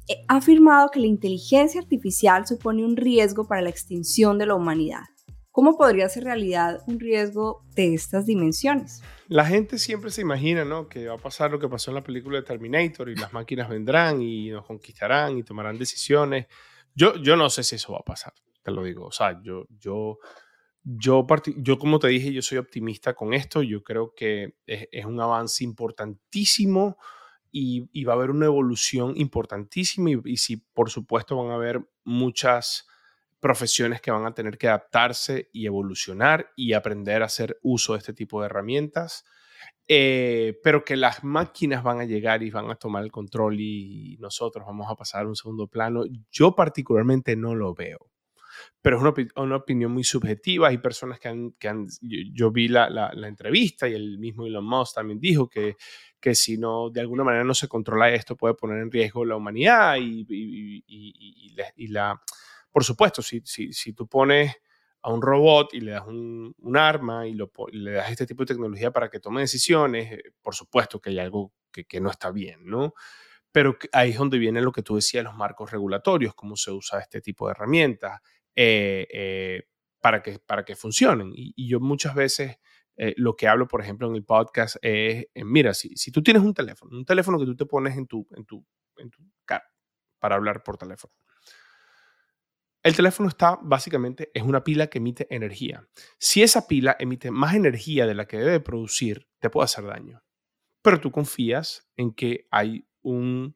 eh, 0.07 0.25
ha 0.27 0.37
afirmado 0.37 0.89
que 0.89 1.01
la 1.01 1.05
inteligencia 1.05 1.79
artificial 1.79 2.47
supone 2.47 2.83
un 2.83 2.97
riesgo 2.97 3.45
para 3.45 3.61
la 3.61 3.69
extinción 3.69 4.39
de 4.39 4.47
la 4.47 4.55
humanidad. 4.55 5.03
¿Cómo 5.59 5.75
podría 5.75 6.07
ser 6.07 6.23
realidad 6.23 6.81
un 6.87 7.01
riesgo 7.01 7.65
de 7.75 7.93
estas 7.93 8.25
dimensiones? 8.25 9.03
La 9.27 9.43
gente 9.43 9.77
siempre 9.77 10.09
se 10.09 10.21
imagina, 10.21 10.63
¿no? 10.63 10.87
Que 10.87 11.09
va 11.09 11.15
a 11.15 11.17
pasar 11.17 11.51
lo 11.51 11.59
que 11.59 11.67
pasó 11.67 11.91
en 11.91 11.95
la 11.95 12.01
película 12.01 12.37
de 12.37 12.45
Terminator 12.45 13.09
y 13.09 13.15
las 13.15 13.33
máquinas 13.33 13.67
vendrán 13.67 14.21
y 14.21 14.51
nos 14.51 14.65
conquistarán 14.65 15.37
y 15.37 15.43
tomarán 15.43 15.77
decisiones. 15.77 16.47
Yo, 16.95 17.13
yo 17.17 17.35
no 17.35 17.49
sé 17.49 17.63
si 17.65 17.75
eso 17.75 17.91
va 17.91 17.99
a 17.99 18.05
pasar, 18.05 18.31
te 18.63 18.71
lo 18.71 18.85
digo. 18.85 19.07
O 19.07 19.11
sea, 19.11 19.37
yo, 19.43 19.65
yo, 19.77 20.19
yo, 20.81 21.27
yo 21.57 21.77
como 21.77 21.99
te 21.99 22.07
dije, 22.07 22.31
yo 22.31 22.41
soy 22.41 22.57
optimista 22.57 23.13
con 23.13 23.33
esto. 23.33 23.61
Yo 23.61 23.83
creo 23.83 24.13
que 24.15 24.55
es, 24.65 25.03
un 25.03 25.19
avance 25.19 25.65
importantísimo 25.65 26.95
y, 27.51 27.89
y, 27.91 28.05
va 28.05 28.13
a 28.13 28.15
haber 28.15 28.31
una 28.31 28.45
evolución 28.45 29.11
importantísima 29.17 30.09
y, 30.11 30.21
y 30.23 30.37
si 30.37 30.55
por 30.55 30.89
supuesto 30.89 31.35
van 31.35 31.51
a 31.51 31.55
haber 31.55 31.81
muchas 32.05 32.88
profesiones 33.39 34.01
que 34.01 34.11
van 34.11 34.25
a 34.25 34.33
tener 34.33 34.57
que 34.57 34.67
adaptarse 34.67 35.49
y 35.53 35.65
evolucionar 35.65 36.51
y 36.55 36.73
aprender 36.73 37.21
a 37.21 37.25
hacer 37.25 37.57
uso 37.61 37.93
de 37.93 37.99
este 37.99 38.13
tipo 38.13 38.41
de 38.41 38.47
herramientas, 38.47 39.25
eh, 39.87 40.59
pero 40.63 40.83
que 40.83 40.97
las 40.97 41.23
máquinas 41.23 41.83
van 41.83 42.01
a 42.01 42.05
llegar 42.05 42.43
y 42.43 42.51
van 42.51 42.69
a 42.69 42.75
tomar 42.75 43.03
el 43.03 43.11
control 43.11 43.59
y 43.59 44.17
nosotros 44.19 44.65
vamos 44.65 44.87
a 44.89 44.95
pasar 44.95 45.25
a 45.25 45.29
un 45.29 45.35
segundo 45.35 45.67
plano. 45.67 46.03
Yo 46.31 46.53
particularmente 46.53 47.35
no 47.35 47.55
lo 47.55 47.73
veo, 47.73 48.11
pero 48.81 48.97
es 48.97 49.31
una, 49.35 49.55
opinión 49.55 49.91
muy 49.91 50.03
subjetiva. 50.03 50.67
Hay 50.67 50.77
personas 50.79 51.19
que 51.19 51.29
han, 51.29 51.51
que 51.53 51.69
han 51.69 51.87
yo, 52.01 52.51
vi 52.51 52.67
la, 52.67 52.89
la, 52.89 53.27
entrevista 53.27 53.87
y 53.87 53.93
el 53.93 54.19
mismo 54.19 54.45
Elon 54.45 54.65
Musk 54.65 54.95
también 54.95 55.19
dijo 55.19 55.47
que, 55.47 55.75
que 56.19 56.35
si 56.35 56.57
no, 56.57 56.89
de 56.89 57.01
alguna 57.01 57.23
manera 57.23 57.45
no 57.45 57.53
se 57.53 57.69
controla 57.69 58.11
esto, 58.11 58.35
puede 58.35 58.53
poner 58.53 58.79
en 58.79 58.91
riesgo 58.91 59.23
la 59.23 59.37
humanidad 59.37 59.95
y, 59.97 60.25
y 60.87 61.87
la 61.87 62.21
por 62.71 62.83
supuesto, 62.83 63.21
si, 63.21 63.41
si, 63.45 63.73
si 63.73 63.93
tú 63.93 64.07
pones 64.07 64.55
a 65.01 65.11
un 65.11 65.21
robot 65.21 65.73
y 65.73 65.81
le 65.81 65.91
das 65.91 66.05
un, 66.07 66.53
un 66.57 66.77
arma 66.77 67.27
y, 67.27 67.33
le 67.71 67.91
das 67.91 68.11
este 68.11 68.25
tipo 68.25 68.43
de 68.43 68.47
tecnología 68.47 68.91
para 68.91 69.09
que 69.09 69.19
tome 69.19 69.41
decisiones, 69.41 70.11
eh, 70.11 70.23
por 70.41 70.55
supuesto 70.55 70.99
que 70.99 71.11
hay 71.11 71.19
algo 71.19 71.53
que, 71.71 72.01
no 72.01 72.09
está 72.09 72.31
bien, 72.31 72.65
¿no? 72.65 72.93
Pero 73.51 73.77
ahí 73.93 74.11
es 74.11 74.17
donde 74.17 74.37
viene 74.37 74.61
lo 74.61 74.71
que 74.71 74.83
tú 74.83 74.95
decías, 74.95 75.23
los 75.23 75.35
marcos 75.35 75.71
regulatorios, 75.71 76.35
cómo 76.35 76.55
se 76.55 76.71
usa 76.71 76.99
este 76.99 77.21
tipo 77.21 77.47
de 77.47 77.51
herramientas 77.51 78.19
eh, 78.55 79.07
eh, 79.11 79.63
para, 80.01 80.21
que, 80.21 80.39
para 80.39 80.65
que 80.65 80.75
funcionen. 80.75 81.31
Y, 81.33 81.67
yo 81.67 81.79
muchas 81.79 82.15
veces 82.15 82.57
lo 83.15 83.37
que 83.37 83.47
hablo, 83.47 83.65
por 83.65 83.79
ejemplo, 83.81 84.09
en 84.09 84.15
el 84.15 84.25
podcast 84.25 84.75
es, 84.81 85.27
mira, 85.35 85.73
si, 85.73 85.95
si 85.95 86.11
tú 86.11 86.21
tienes 86.21 86.43
un 86.43 86.53
teléfono, 86.53 86.97
un 86.97 87.05
teléfono 87.05 87.39
que 87.39 87.45
tú 87.45 87.55
te 87.55 87.65
pones 87.65 87.95
en 87.97 88.07
tu, 88.07 88.27
en 88.35 88.43
tu, 88.43 88.65
en 88.97 89.09
tu 89.09 89.23
cara 89.45 89.63
para 90.19 90.35
hablar 90.35 90.63
por 90.63 90.77
teléfono 90.77 91.13
el 92.89 92.95
teléfono 92.95 93.29
está 93.29 93.59
básicamente, 93.61 94.31
es 94.33 94.43
una 94.43 94.63
pila 94.63 94.87
que 94.87 94.97
emite 94.97 95.27
energía. 95.33 95.87
Si 96.17 96.41
esa 96.41 96.67
pila 96.67 96.95
emite 96.99 97.31
más 97.31 97.55
energía 97.55 98.05
de 98.05 98.15
la 98.15 98.27
que 98.27 98.37
debe 98.37 98.59
producir, 98.59 99.27
te 99.39 99.49
puede 99.49 99.65
hacer 99.65 99.85
daño. 99.85 100.23
Pero 100.81 100.99
tú 100.99 101.11
confías 101.11 101.89
en 101.97 102.13
que 102.13 102.47
hay 102.51 102.87
un 103.01 103.55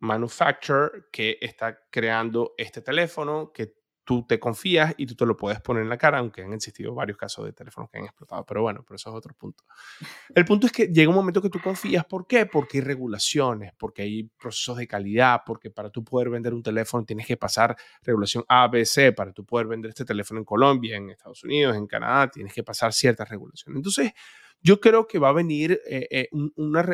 manufacturer 0.00 1.08
que 1.10 1.38
está 1.40 1.80
creando 1.90 2.54
este 2.58 2.82
teléfono, 2.82 3.52
que 3.52 3.74
tú 4.04 4.26
te 4.26 4.38
confías 4.38 4.94
y 4.96 5.06
tú 5.06 5.14
te 5.14 5.26
lo 5.26 5.36
puedes 5.36 5.60
poner 5.60 5.82
en 5.82 5.88
la 5.88 5.96
cara, 5.96 6.18
aunque 6.18 6.42
han 6.42 6.52
existido 6.52 6.94
varios 6.94 7.16
casos 7.16 7.44
de 7.46 7.52
teléfonos 7.52 7.90
que 7.90 7.98
han 7.98 8.04
explotado, 8.04 8.44
pero 8.44 8.62
bueno, 8.62 8.84
pero 8.86 8.96
eso 8.96 9.10
es 9.10 9.16
otro 9.16 9.34
punto. 9.34 9.64
El 10.34 10.44
punto 10.44 10.66
es 10.66 10.72
que 10.72 10.86
llega 10.88 11.08
un 11.08 11.14
momento 11.14 11.40
que 11.40 11.50
tú 11.50 11.60
confías, 11.60 12.04
¿por 12.04 12.26
qué? 12.26 12.46
Porque 12.46 12.78
hay 12.78 12.84
regulaciones, 12.84 13.72
porque 13.78 14.02
hay 14.02 14.24
procesos 14.24 14.76
de 14.76 14.86
calidad, 14.86 15.42
porque 15.46 15.70
para 15.70 15.90
tú 15.90 16.04
poder 16.04 16.30
vender 16.30 16.54
un 16.54 16.62
teléfono 16.62 17.04
tienes 17.04 17.26
que 17.26 17.36
pasar 17.36 17.76
regulación 18.02 18.44
ABC, 18.48 19.14
para 19.14 19.32
tú 19.32 19.44
poder 19.44 19.66
vender 19.66 19.90
este 19.90 20.04
teléfono 20.04 20.40
en 20.40 20.44
Colombia, 20.44 20.96
en 20.96 21.10
Estados 21.10 21.42
Unidos, 21.44 21.76
en 21.76 21.86
Canadá, 21.86 22.30
tienes 22.30 22.52
que 22.52 22.62
pasar 22.62 22.92
ciertas 22.92 23.28
regulaciones. 23.28 23.76
Entonces, 23.76 24.12
yo 24.60 24.80
creo 24.80 25.06
que 25.06 25.18
va 25.18 25.30
a 25.30 25.32
venir 25.32 25.80
eh, 25.86 26.08
eh, 26.10 26.28
una 26.56 26.86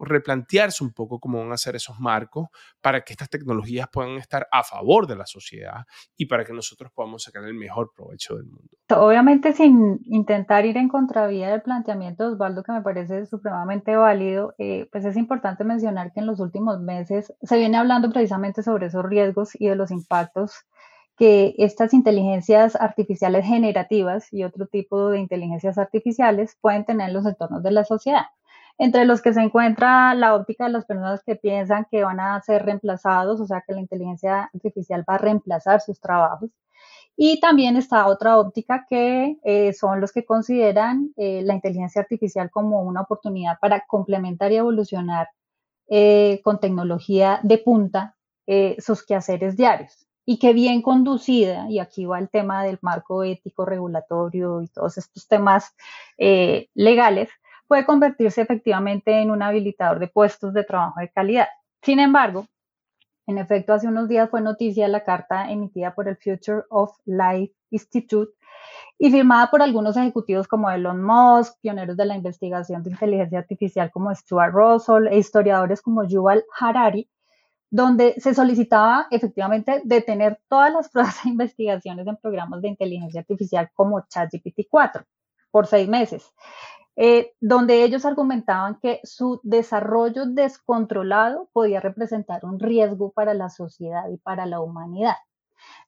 replantearse 0.00 0.82
un 0.82 0.92
poco 0.92 1.18
cómo 1.18 1.38
van 1.40 1.52
a 1.52 1.56
ser 1.56 1.76
esos 1.76 1.98
marcos 1.98 2.48
para 2.80 3.02
que 3.02 3.12
estas 3.12 3.28
tecnologías 3.28 3.88
puedan 3.92 4.16
estar 4.16 4.46
a 4.50 4.62
favor 4.62 5.06
de 5.06 5.16
la 5.16 5.26
sociedad 5.26 5.84
y 6.16 6.26
para 6.26 6.44
que 6.44 6.52
nosotros 6.52 6.90
podamos 6.92 7.22
sacar 7.22 7.44
el 7.44 7.54
mejor 7.54 7.92
provecho 7.94 8.36
del 8.36 8.46
mundo. 8.46 8.68
Obviamente 8.90 9.52
sin 9.52 10.00
intentar 10.04 10.66
ir 10.66 10.76
en 10.76 10.88
contravía 10.88 11.50
del 11.50 11.62
planteamiento 11.62 12.24
de 12.24 12.32
Osvaldo, 12.32 12.62
que 12.62 12.72
me 12.72 12.82
parece 12.82 13.26
supremamente 13.26 13.96
válido, 13.96 14.54
eh, 14.58 14.88
pues 14.90 15.04
es 15.04 15.16
importante 15.16 15.64
mencionar 15.64 16.12
que 16.12 16.20
en 16.20 16.26
los 16.26 16.40
últimos 16.40 16.80
meses 16.80 17.32
se 17.42 17.56
viene 17.58 17.76
hablando 17.76 18.10
precisamente 18.10 18.62
sobre 18.62 18.86
esos 18.86 19.04
riesgos 19.04 19.50
y 19.54 19.68
de 19.68 19.76
los 19.76 19.90
impactos 19.90 20.52
que 21.16 21.54
estas 21.58 21.92
inteligencias 21.92 22.76
artificiales 22.76 23.44
generativas 23.44 24.32
y 24.32 24.42
otro 24.42 24.66
tipo 24.66 25.10
de 25.10 25.18
inteligencias 25.18 25.76
artificiales 25.76 26.56
pueden 26.62 26.86
tener 26.86 27.08
en 27.08 27.14
los 27.14 27.26
entornos 27.26 27.62
de 27.62 27.72
la 27.72 27.84
sociedad 27.84 28.24
entre 28.78 29.04
los 29.04 29.22
que 29.22 29.34
se 29.34 29.40
encuentra 29.40 30.14
la 30.14 30.34
óptica 30.34 30.64
de 30.64 30.72
las 30.72 30.84
personas 30.86 31.22
que 31.24 31.36
piensan 31.36 31.86
que 31.90 32.04
van 32.04 32.20
a 32.20 32.40
ser 32.42 32.64
reemplazados, 32.64 33.40
o 33.40 33.46
sea, 33.46 33.62
que 33.66 33.74
la 33.74 33.80
inteligencia 33.80 34.50
artificial 34.54 35.04
va 35.08 35.16
a 35.16 35.18
reemplazar 35.18 35.80
sus 35.80 36.00
trabajos. 36.00 36.50
Y 37.22 37.38
también 37.38 37.76
está 37.76 38.06
otra 38.06 38.38
óptica 38.38 38.86
que 38.88 39.36
eh, 39.44 39.74
son 39.74 40.00
los 40.00 40.10
que 40.10 40.24
consideran 40.24 41.12
eh, 41.18 41.42
la 41.44 41.52
inteligencia 41.52 42.00
artificial 42.00 42.50
como 42.50 42.82
una 42.82 43.02
oportunidad 43.02 43.58
para 43.60 43.84
complementar 43.86 44.52
y 44.52 44.56
evolucionar 44.56 45.28
eh, 45.88 46.40
con 46.42 46.60
tecnología 46.60 47.38
de 47.42 47.58
punta 47.58 48.16
sus 48.78 49.04
quehaceres 49.04 49.56
diarios. 49.56 50.08
Y 50.24 50.38
que 50.38 50.52
bien 50.54 50.80
conducida, 50.80 51.66
y 51.68 51.78
aquí 51.78 52.04
va 52.06 52.18
el 52.18 52.30
tema 52.30 52.64
del 52.64 52.78
marco 52.80 53.22
ético 53.22 53.64
regulatorio 53.64 54.62
y 54.62 54.68
todos 54.68 54.98
estos 54.98 55.28
temas 55.28 55.72
legales, 56.74 57.28
puede 57.70 57.86
convertirse 57.86 58.40
efectivamente 58.40 59.22
en 59.22 59.30
un 59.30 59.44
habilitador 59.44 60.00
de 60.00 60.08
puestos 60.08 60.52
de 60.52 60.64
trabajo 60.64 60.98
de 60.98 61.08
calidad. 61.08 61.46
Sin 61.80 62.00
embargo, 62.00 62.46
en 63.28 63.38
efecto, 63.38 63.72
hace 63.72 63.86
unos 63.86 64.08
días 64.08 64.28
fue 64.28 64.40
noticia 64.40 64.88
la 64.88 65.04
carta 65.04 65.52
emitida 65.52 65.94
por 65.94 66.08
el 66.08 66.16
Future 66.16 66.64
of 66.68 66.98
Life 67.04 67.54
Institute 67.70 68.32
y 68.98 69.12
firmada 69.12 69.52
por 69.52 69.62
algunos 69.62 69.96
ejecutivos 69.96 70.48
como 70.48 70.68
Elon 70.68 71.00
Musk, 71.00 71.60
pioneros 71.60 71.96
de 71.96 72.06
la 72.06 72.16
investigación 72.16 72.82
de 72.82 72.90
inteligencia 72.90 73.38
artificial 73.38 73.88
como 73.92 74.12
Stuart 74.12 74.52
Russell 74.52 75.06
e 75.06 75.18
historiadores 75.18 75.80
como 75.80 76.02
Yuval 76.02 76.42
Harari, 76.58 77.08
donde 77.70 78.14
se 78.18 78.34
solicitaba 78.34 79.06
efectivamente 79.12 79.80
detener 79.84 80.40
todas 80.48 80.72
las 80.72 80.88
pruebas 80.90 81.24
e 81.24 81.28
investigaciones 81.28 82.04
en 82.04 82.16
programas 82.16 82.62
de 82.62 82.68
inteligencia 82.68 83.20
artificial 83.20 83.70
como 83.74 84.04
ChatGPT 84.08 84.66
4 84.68 85.04
por 85.52 85.68
seis 85.68 85.88
meses. 85.88 86.32
Eh, 86.96 87.32
donde 87.40 87.84
ellos 87.84 88.04
argumentaban 88.04 88.78
que 88.80 89.00
su 89.04 89.40
desarrollo 89.42 90.26
descontrolado 90.26 91.48
podía 91.52 91.80
representar 91.80 92.44
un 92.44 92.58
riesgo 92.58 93.12
para 93.12 93.32
la 93.32 93.48
sociedad 93.48 94.08
y 94.10 94.16
para 94.18 94.44
la 94.44 94.60
humanidad. 94.60 95.14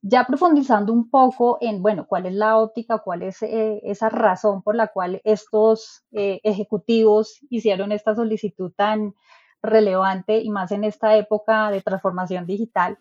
Ya 0.00 0.24
profundizando 0.24 0.92
un 0.92 1.10
poco 1.10 1.58
en, 1.60 1.82
bueno, 1.82 2.06
cuál 2.06 2.26
es 2.26 2.34
la 2.34 2.56
óptica, 2.58 2.98
cuál 2.98 3.22
es 3.22 3.42
eh, 3.42 3.80
esa 3.84 4.08
razón 4.08 4.62
por 4.62 4.74
la 4.74 4.88
cual 4.88 5.20
estos 5.24 6.04
eh, 6.12 6.40
ejecutivos 6.44 7.38
hicieron 7.50 7.92
esta 7.92 8.14
solicitud 8.14 8.72
tan 8.76 9.14
relevante 9.62 10.38
y 10.38 10.50
más 10.50 10.72
en 10.72 10.84
esta 10.84 11.16
época 11.16 11.70
de 11.70 11.82
transformación 11.82 12.46
digital, 12.46 12.98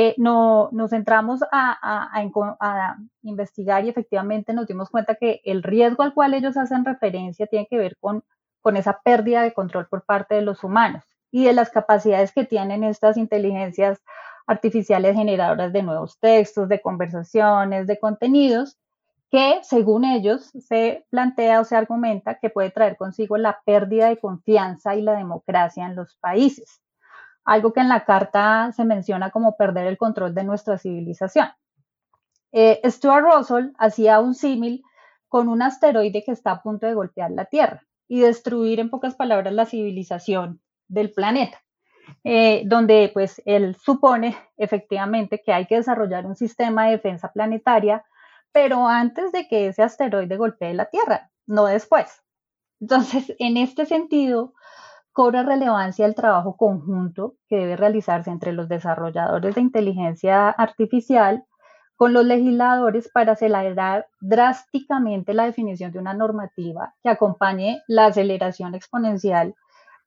eh, 0.00 0.14
no, 0.16 0.68
nos 0.70 0.92
entramos 0.92 1.40
a, 1.50 2.22
investigar 3.22 3.84
y 3.84 3.88
efectivamente 3.88 4.52
nos 4.52 4.68
dimos 4.68 4.90
cuenta 4.90 5.16
que 5.16 5.40
el 5.44 5.64
riesgo 5.64 6.04
al 6.04 6.14
cual 6.14 6.34
ellos 6.34 6.56
hacen 6.56 6.84
referencia 6.84 7.48
tiene 7.48 7.66
que 7.68 7.78
ver 7.78 7.96
con, 7.98 8.22
con 8.60 8.76
esa 8.76 9.00
pérdida 9.02 9.42
de 9.42 9.52
control 9.52 9.88
por 9.88 10.04
parte 10.04 10.36
de 10.36 10.42
los 10.42 10.62
humanos 10.62 11.02
y 11.32 11.44
de 11.44 11.52
las 11.52 11.70
capacidades 11.70 12.30
que 12.30 12.44
tienen 12.44 12.84
estas 12.84 13.16
inteligencias 13.16 14.00
artificiales 14.46 15.16
generadoras 15.16 15.72
de 15.72 15.82
nuevos 15.82 16.16
textos, 16.20 16.68
de 16.68 16.80
conversaciones, 16.80 17.88
de 17.88 17.98
contenidos, 17.98 18.78
que 19.32 19.58
según 19.62 20.04
ellos 20.04 20.52
se 20.60 21.06
plantea 21.10 21.60
o 21.60 21.64
se 21.64 21.74
argumenta 21.74 22.38
que 22.38 22.50
puede 22.50 22.70
traer 22.70 22.96
consigo 22.96 23.36
la 23.36 23.60
pérdida 23.64 24.08
de 24.10 24.18
confianza 24.18 24.94
y 24.94 25.02
la 25.02 25.16
democracia 25.16 25.86
en 25.86 25.96
los 25.96 26.14
países 26.18 26.80
algo 27.48 27.72
que 27.72 27.80
en 27.80 27.88
la 27.88 28.04
carta 28.04 28.72
se 28.72 28.84
menciona 28.84 29.30
como 29.30 29.56
perder 29.56 29.86
el 29.86 29.96
control 29.96 30.34
de 30.34 30.44
nuestra 30.44 30.76
civilización. 30.76 31.48
Eh, 32.52 32.78
Stuart 32.84 33.24
Russell 33.24 33.70
hacía 33.78 34.20
un 34.20 34.34
símil 34.34 34.82
con 35.28 35.48
un 35.48 35.62
asteroide 35.62 36.22
que 36.24 36.32
está 36.32 36.50
a 36.50 36.62
punto 36.62 36.86
de 36.86 36.92
golpear 36.92 37.30
la 37.30 37.46
Tierra 37.46 37.82
y 38.06 38.20
destruir 38.20 38.80
en 38.80 38.90
pocas 38.90 39.14
palabras 39.14 39.54
la 39.54 39.64
civilización 39.64 40.60
del 40.88 41.10
planeta, 41.10 41.62
eh, 42.22 42.64
donde 42.66 43.10
pues 43.14 43.40
él 43.46 43.76
supone 43.76 44.36
efectivamente 44.58 45.40
que 45.42 45.54
hay 45.54 45.64
que 45.64 45.76
desarrollar 45.76 46.26
un 46.26 46.36
sistema 46.36 46.84
de 46.84 46.92
defensa 46.92 47.32
planetaria, 47.32 48.04
pero 48.52 48.86
antes 48.86 49.32
de 49.32 49.48
que 49.48 49.68
ese 49.68 49.82
asteroide 49.82 50.36
golpee 50.36 50.74
la 50.74 50.90
Tierra, 50.90 51.30
no 51.46 51.64
después. 51.64 52.22
Entonces, 52.78 53.34
en 53.38 53.56
este 53.56 53.86
sentido, 53.86 54.52
cobra 55.18 55.42
relevancia 55.42 56.06
el 56.06 56.14
trabajo 56.14 56.56
conjunto 56.56 57.34
que 57.48 57.56
debe 57.56 57.76
realizarse 57.76 58.30
entre 58.30 58.52
los 58.52 58.68
desarrolladores 58.68 59.56
de 59.56 59.60
inteligencia 59.60 60.48
artificial 60.48 61.44
con 61.96 62.12
los 62.12 62.24
legisladores 62.24 63.10
para 63.12 63.32
acelerar 63.32 64.06
drásticamente 64.20 65.34
la 65.34 65.46
definición 65.46 65.90
de 65.90 65.98
una 65.98 66.14
normativa 66.14 66.94
que 67.02 67.08
acompañe 67.08 67.82
la 67.88 68.06
aceleración 68.06 68.76
exponencial 68.76 69.56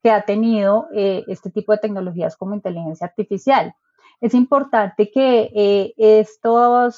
que 0.01 0.11
ha 0.11 0.21
tenido 0.21 0.87
eh, 0.95 1.25
este 1.27 1.51
tipo 1.51 1.73
de 1.73 1.79
tecnologías 1.79 2.37
como 2.37 2.55
inteligencia 2.55 3.07
artificial. 3.07 3.75
Es 4.21 4.33
importante 4.33 5.11
que 5.11 5.51
eh, 5.53 6.25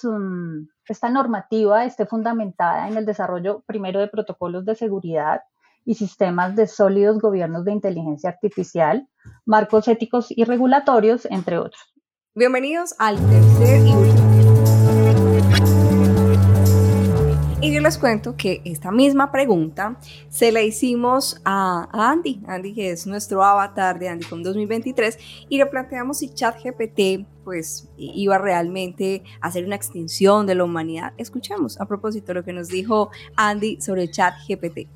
mm, 0.04 0.68
esta 0.88 1.10
normativa 1.10 1.86
esté 1.86 2.06
fundamentada 2.06 2.88
en 2.88 2.96
el 2.96 3.08
desarrollo 3.08 3.64
primero 3.66 4.00
de 4.00 4.08
protocolos 4.08 4.66
de 4.66 4.76
seguridad, 4.76 5.42
y 5.86 5.96
sistemas 5.96 6.56
de 6.56 6.68
sólidos 6.68 7.20
gobiernos 7.20 7.66
de 7.66 7.72
inteligencia 7.72 8.30
artificial, 8.30 9.08
marcos 9.46 9.88
éticos 9.88 10.28
y 10.30 10.44
regulatorios, 10.44 11.26
entre 11.30 11.58
otros. 11.58 11.94
Bienvenidos 12.36 12.96
al 12.98 13.18
tercer 13.30 13.86
y 13.86 13.94
último. 13.94 14.34
Y 17.64 17.74
yo 17.74 17.80
les 17.80 17.98
cuento 17.98 18.36
que 18.36 18.62
esta 18.66 18.92
misma 18.92 19.32
pregunta 19.32 19.98
se 20.28 20.52
la 20.52 20.62
hicimos 20.62 21.40
a 21.46 21.88
Andy, 21.94 22.42
Andy 22.46 22.74
que 22.74 22.92
es 22.92 23.08
nuestro 23.08 23.42
avatar 23.42 24.00
de 24.00 24.10
AndyCom 24.10 24.44
2023, 24.44 25.18
y 25.48 25.58
le 25.58 25.66
planteamos 25.68 26.18
si 26.18 26.34
ChatGPT 26.34 27.26
pues 27.46 27.90
iba 27.96 28.38
realmente 28.38 29.24
a 29.40 29.48
hacer 29.48 29.64
una 29.64 29.78
extinción 29.78 30.46
de 30.46 30.56
la 30.56 30.66
humanidad. 30.66 31.14
Escuchemos 31.18 31.80
a 31.80 31.86
propósito 31.86 32.34
lo 32.34 32.44
que 32.44 32.52
nos 32.52 32.68
dijo 32.68 33.12
Andy 33.38 33.80
sobre 33.80 34.12
ChatGPT. 34.12 34.90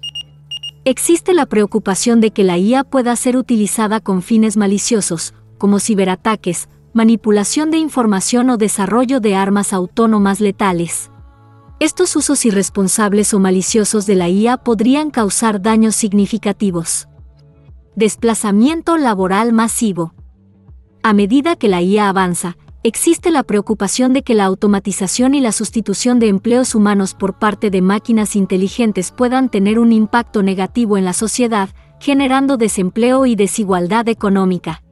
Existe 0.89 1.33
la 1.33 1.45
preocupación 1.45 2.21
de 2.21 2.31
que 2.31 2.45
la 2.45 2.57
IA 2.57 2.85
pueda 2.85 3.13
ser 3.17 3.35
utilizada 3.35 3.99
con 3.99 4.21
fines 4.21 4.55
maliciosos, 4.55 5.33
como 5.57 5.81
ciberataques, 5.81 6.69
manipulación 6.93 7.71
de 7.71 7.77
información 7.77 8.49
o 8.49 8.55
desarrollo 8.55 9.19
de 9.19 9.35
armas 9.35 9.73
autónomas 9.73 10.39
letales. 10.39 11.11
Estos 11.81 12.15
usos 12.15 12.45
irresponsables 12.45 13.33
o 13.33 13.39
maliciosos 13.39 14.05
de 14.05 14.15
la 14.15 14.29
IA 14.29 14.55
podrían 14.55 15.11
causar 15.11 15.61
daños 15.61 15.93
significativos. 15.93 17.09
Desplazamiento 17.97 18.95
laboral 18.95 19.51
masivo. 19.51 20.13
A 21.03 21.11
medida 21.11 21.57
que 21.57 21.67
la 21.67 21.81
IA 21.81 22.07
avanza, 22.07 22.55
existe 22.87 23.31
la 23.31 23.43
preocupación 23.43 24.13
de 24.13 24.23
que 24.23 24.33
la 24.33 24.45
automatización 24.45 25.35
y 25.35 25.41
la 25.41 25.51
sustitución 25.51 26.19
de 26.19 26.29
empleos 26.29 26.73
humanos 26.73 27.13
por 27.13 27.37
parte 27.37 27.69
de 27.69 27.81
máquinas 27.81 28.35
inteligentes 28.35 29.11
puedan 29.11 29.49
tener 29.49 29.77
un 29.77 29.91
impacto 29.91 30.41
negativo 30.41 30.97
en 30.97 31.05
la 31.05 31.13
sociedad, 31.13 31.69
generando 31.99 32.55
desempleo 32.57 33.25
y 33.25 33.35
desigualdad 33.35 34.07
económica. 34.07 34.83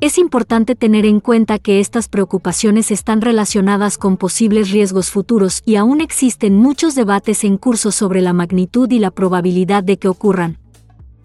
Es 0.00 0.16
importante 0.16 0.76
tener 0.76 1.04
en 1.04 1.18
cuenta 1.18 1.58
que 1.58 1.80
estas 1.80 2.08
preocupaciones 2.08 2.92
están 2.92 3.20
relacionadas 3.20 3.98
con 3.98 4.16
posibles 4.16 4.70
riesgos 4.70 5.10
futuros 5.10 5.62
y 5.66 5.74
aún 5.74 6.00
existen 6.00 6.56
muchos 6.56 6.94
debates 6.94 7.42
en 7.42 7.56
curso 7.56 7.90
sobre 7.90 8.20
la 8.20 8.32
magnitud 8.32 8.88
y 8.92 9.00
la 9.00 9.10
probabilidad 9.10 9.82
de 9.82 9.98
que 9.98 10.06
ocurran. 10.06 10.58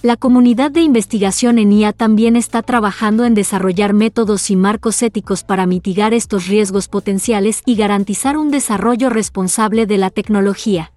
La 0.04 0.18
comunidad 0.18 0.70
de 0.70 0.82
investigación 0.82 1.58
en 1.58 1.72
IA 1.72 1.94
también 1.94 2.36
está 2.36 2.62
trabajando 2.62 3.24
en 3.24 3.36
desarrollar 3.36 3.94
métodos 3.94 4.50
y 4.52 4.58
marcos 4.58 5.02
éticos 5.02 5.46
para 5.46 5.66
mitigar 5.66 6.13
estos 6.13 6.48
riesgos 6.48 6.89
potenciales 6.89 7.62
y 7.66 7.76
garantizar 7.76 8.38
un 8.38 8.52
desarrollo 8.52 9.10
responsable 9.10 9.86
de 9.86 9.98
la 9.98 10.10
tecnología. 10.10 10.92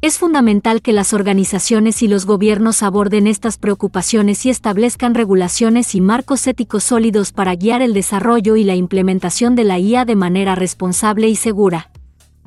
Es 0.00 0.16
fundamental 0.16 0.80
que 0.80 0.94
las 0.94 1.12
organizaciones 1.12 2.02
y 2.02 2.08
los 2.08 2.24
gobiernos 2.24 2.82
aborden 2.82 3.26
estas 3.26 3.58
preocupaciones 3.58 4.46
y 4.46 4.48
establezcan 4.48 5.14
regulaciones 5.14 5.94
y 5.94 6.00
marcos 6.00 6.46
éticos 6.46 6.84
sólidos 6.84 7.30
para 7.30 7.54
guiar 7.56 7.82
el 7.82 7.92
desarrollo 7.92 8.56
y 8.56 8.64
la 8.64 8.74
implementación 8.74 9.54
de 9.54 9.64
la 9.64 9.78
IA 9.78 10.06
de 10.06 10.16
manera 10.16 10.54
responsable 10.54 11.28
y 11.28 11.36
segura. 11.36 11.90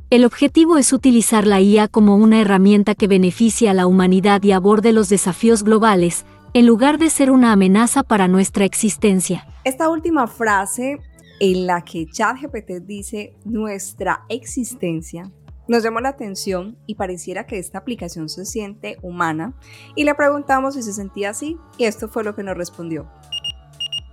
El 0.10 0.24
objetivo 0.24 0.78
es 0.78 0.94
utilizar 0.94 1.46
la 1.46 1.60
IA 1.60 1.90
como 1.90 2.16
una 2.16 2.40
herramienta 2.40 2.96
que 2.96 3.08
beneficie 3.08 3.68
a 3.68 3.74
la 3.74 3.88
humanidad 3.88 4.42
y 4.42 4.54
aborde 4.54 4.94
los 4.94 5.10
desafíos 5.10 5.64
globales, 5.64 6.26
en 6.54 6.66
lugar 6.66 6.98
de 6.98 7.10
ser 7.10 7.30
una 7.30 7.52
amenaza 7.52 8.04
para 8.04 8.30
nuestra 8.30 8.64
existencia. 8.64 9.46
Esta 9.66 9.90
última 9.90 10.28
frase 10.28 11.00
en 11.42 11.68
la 11.68 11.82
que 11.82 12.06
ChatGPT 12.06 12.86
dice 12.86 13.36
nuestra 13.44 14.24
existencia 14.30 15.30
nos 15.68 15.84
llamó 15.84 16.00
la 16.00 16.10
atención 16.10 16.78
y 16.88 16.96
pareciera 16.96 17.46
que 17.46 17.60
esta 17.60 17.80
aplicación 17.80 18.30
se 18.30 18.46
siente 18.46 18.96
humana 19.02 19.56
y 19.94 20.06
le 20.06 20.16
preguntamos 20.16 20.76
si 20.76 20.84
se 20.84 20.94
sentía 20.94 21.32
así 21.32 21.58
y 21.78 21.84
esto 21.84 22.08
fue 22.08 22.24
lo 22.24 22.34
que 22.34 22.44
nos 22.44 22.56
respondió. 22.56 23.10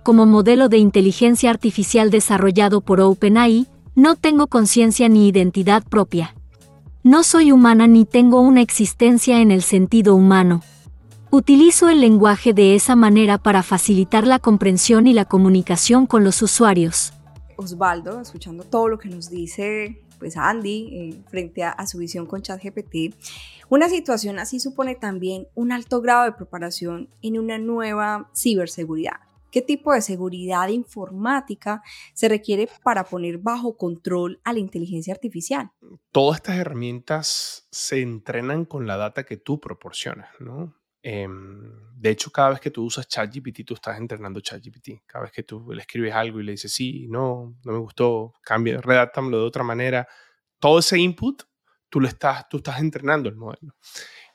Como 0.03 0.25
modelo 0.25 0.67
de 0.67 0.77
inteligencia 0.77 1.49
artificial 1.49 2.11
desarrollado 2.11 2.81
por 2.81 2.99
OpenAI, 2.99 3.67
no 3.95 4.17
tengo 4.17 4.47
conciencia 4.47 5.07
ni 5.07 5.29
identidad 5.29 5.81
propia. 5.83 6.35
No 7.01 7.23
soy 7.23 7.53
humana 7.53 7.87
ni 7.87 8.03
tengo 8.03 8.41
una 8.41 8.61
existencia 8.61 9.39
en 9.39 9.51
el 9.51 9.61
sentido 9.61 10.15
humano. 10.15 10.61
Utilizo 11.31 11.87
el 11.89 12.01
lenguaje 12.01 12.53
de 12.53 12.75
esa 12.75 12.97
manera 12.97 13.37
para 13.37 13.63
facilitar 13.63 14.27
la 14.27 14.39
comprensión 14.39 15.07
y 15.07 15.13
la 15.13 15.23
comunicación 15.23 16.07
con 16.07 16.25
los 16.25 16.41
usuarios. 16.41 17.13
Osvaldo, 17.55 18.19
escuchando 18.19 18.65
todo 18.65 18.89
lo 18.89 18.99
que 18.99 19.07
nos 19.07 19.29
dice 19.29 20.01
pues 20.19 20.37
Andy 20.37 20.89
eh, 20.91 21.23
frente 21.29 21.63
a, 21.63 21.71
a, 21.71 21.87
su 21.87 21.97
visión 21.97 22.25
con 22.25 22.41
ChatGPT, 22.41 23.13
una 23.69 23.89
situación 23.89 24.39
así 24.39 24.59
supone 24.61 24.95
también 24.95 25.47
un 25.55 25.71
alto 25.71 26.01
grado 26.01 26.23
de 26.23 26.31
preparación 26.31 27.09
en 27.21 27.37
una 27.37 27.57
nueva 27.57 28.29
ciberseguridad. 28.33 29.19
¿Qué 29.55 29.61
tipo 29.61 29.93
de 29.93 30.01
seguridad 30.01 30.67
informática 30.67 31.81
se 32.13 32.27
requiere 32.27 32.67
para 32.83 33.05
poner 33.05 33.37
bajo 33.37 33.77
control 33.77 34.41
a 34.43 34.51
la 34.51 34.59
inteligencia 34.59 35.13
artificial? 35.13 35.71
Todas 36.11 36.41
estas 36.41 36.57
herramientas 36.57 37.65
se 37.71 38.01
entrenan 38.01 38.65
con 38.65 38.85
la 38.85 38.97
data 38.97 39.23
que 39.23 39.37
tú 39.37 39.61
proporcionas, 39.61 40.27
¿no? 40.41 40.75
Em, 41.01 41.71
de 41.95 42.09
hecho, 42.09 42.31
cada 42.31 42.49
vez 42.49 42.59
que 42.59 42.69
tú 42.69 42.83
usas 42.83 43.07
ChatGPT, 43.07 43.63
tú 43.65 43.75
estás 43.75 43.97
entrenando 43.97 44.41
ChatGPT. 44.41 45.05
Cada 45.05 45.23
vez 45.23 45.31
que 45.31 45.43
tú 45.43 45.71
le 45.71 45.79
escribes 45.79 46.13
algo 46.13 46.41
y 46.41 46.43
le 46.43 46.51
dices, 46.51 46.73
sí, 46.73 47.07
no, 47.07 47.55
no 47.63 47.71
me 47.71 47.79
gustó, 47.79 48.33
cambia, 48.41 48.81
redáctamelo 48.81 49.37
de 49.37 49.45
otra 49.45 49.63
manera, 49.63 50.05
todo 50.59 50.79
ese 50.79 50.99
input, 50.99 51.43
tú 51.87 52.01
lo 52.01 52.09
estás, 52.09 52.49
tú 52.49 52.57
estás 52.57 52.81
entrenando 52.81 53.29
el 53.29 53.37
modelo. 53.37 53.77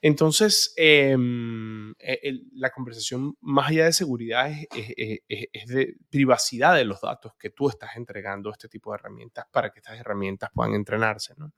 Entonces, 0.02 0.72
em, 0.76 1.92
e, 1.98 2.40
la 2.54 2.70
conversación 2.70 3.36
más 3.40 3.68
allá 3.68 3.84
de 3.84 3.92
seguridad 3.92 4.50
es, 4.50 5.66
de 5.66 5.96
privacidad 6.08 6.74
de 6.74 6.84
los 6.84 7.00
datos 7.02 7.32
que 7.38 7.50
tú 7.50 7.68
estás 7.68 7.96
entregando 7.96 8.48
a 8.48 8.52
este 8.52 8.68
tipo 8.68 8.90
de 8.90 8.96
herramientas 8.96 9.44
para 9.52 9.70
que 9.70 9.80
estas 9.80 9.98
herramientas 9.98 10.50
puedan 10.54 10.74
entrenarse. 10.74 11.34
¿no? 11.36 11.52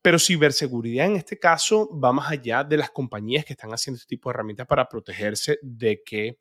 Pero 0.00 0.18
ciberseguridad 0.18 1.06
en 1.06 1.16
este 1.16 1.38
caso 1.38 1.90
va 1.98 2.12
más 2.12 2.30
allá 2.30 2.64
de 2.64 2.78
las 2.78 2.90
compañías 2.90 3.44
que 3.44 3.52
están 3.52 3.70
haciendo 3.70 3.96
este 3.96 4.08
tipo 4.08 4.30
de 4.30 4.34
herramientas 4.34 4.66
para 4.66 4.88
protegerse 4.88 5.58
de 5.62 6.02
que, 6.02 6.38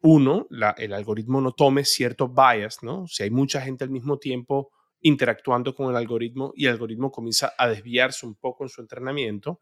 uno, 0.00 0.46
el 0.76 0.92
algoritmo 0.92 1.40
no 1.40 1.52
tome 1.52 1.84
cierto 1.84 2.28
bias, 2.28 2.82
¿no? 2.82 3.06
Si 3.06 3.22
hay 3.22 3.30
mucha 3.30 3.60
gente 3.60 3.82
al 3.82 3.90
mismo 3.90 4.18
tiempo 4.18 4.70
interactuando 5.00 5.74
con 5.74 5.90
el 5.90 5.96
algoritmo 5.96 6.52
y 6.54 6.66
el 6.66 6.72
algoritmo 6.72 7.10
comienza 7.10 7.52
a 7.56 7.68
desviarse 7.68 8.26
un 8.26 8.34
poco 8.34 8.64
en 8.64 8.68
su 8.68 8.80
entrenamiento, 8.80 9.60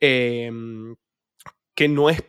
em, 0.00 0.96
que 1.74 1.88
no 1.88 2.10
es 2.10 2.22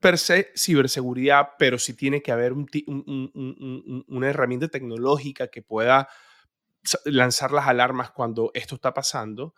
per 0.00 0.18
se 0.18 0.52
ciberseguridad, 0.56 1.50
pero 1.58 1.78
sí 1.78 1.94
tiene 1.94 2.22
que 2.22 2.32
haber 2.32 2.52
una 2.52 4.28
herramienta 4.28 4.68
tecnológica 4.68 5.48
que 5.48 5.62
pueda 5.62 6.08
lanzar 7.04 7.52
las 7.52 7.68
alarmas 7.68 8.10
cuando 8.10 8.50
esto 8.54 8.74
está 8.74 8.92
pasando 8.92 9.54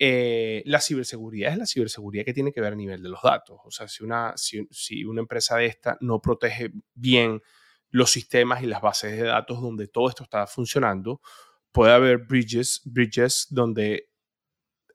eh, 0.00 0.62
la 0.64 0.80
ciberseguridad 0.80 1.52
es 1.52 1.58
la 1.58 1.66
ciberseguridad 1.66 2.24
que 2.24 2.32
tiene 2.32 2.52
que 2.52 2.60
ver 2.60 2.72
a 2.72 2.76
nivel 2.76 3.02
de 3.02 3.08
los 3.08 3.20
datos. 3.22 3.58
O 3.64 3.70
sea, 3.70 3.88
si 3.88 4.04
una, 4.04 4.32
si, 4.36 5.04
una 5.04 5.20
empresa 5.20 5.56
de 5.56 5.66
esta 5.66 5.98
no 6.00 6.20
protege 6.20 6.70
bien 6.94 7.42
los 7.90 8.10
sistemas 8.10 8.62
y 8.62 8.66
las 8.66 8.80
bases 8.80 9.12
de 9.16 9.24
datos 9.24 9.60
donde 9.60 9.88
todo 9.88 10.08
esto 10.08 10.22
está 10.22 10.46
funcionando, 10.46 11.20
puede 11.72 11.92
haber 11.92 12.18
bridges, 12.18 12.80
bridges 12.84 13.48
donde 13.50 14.10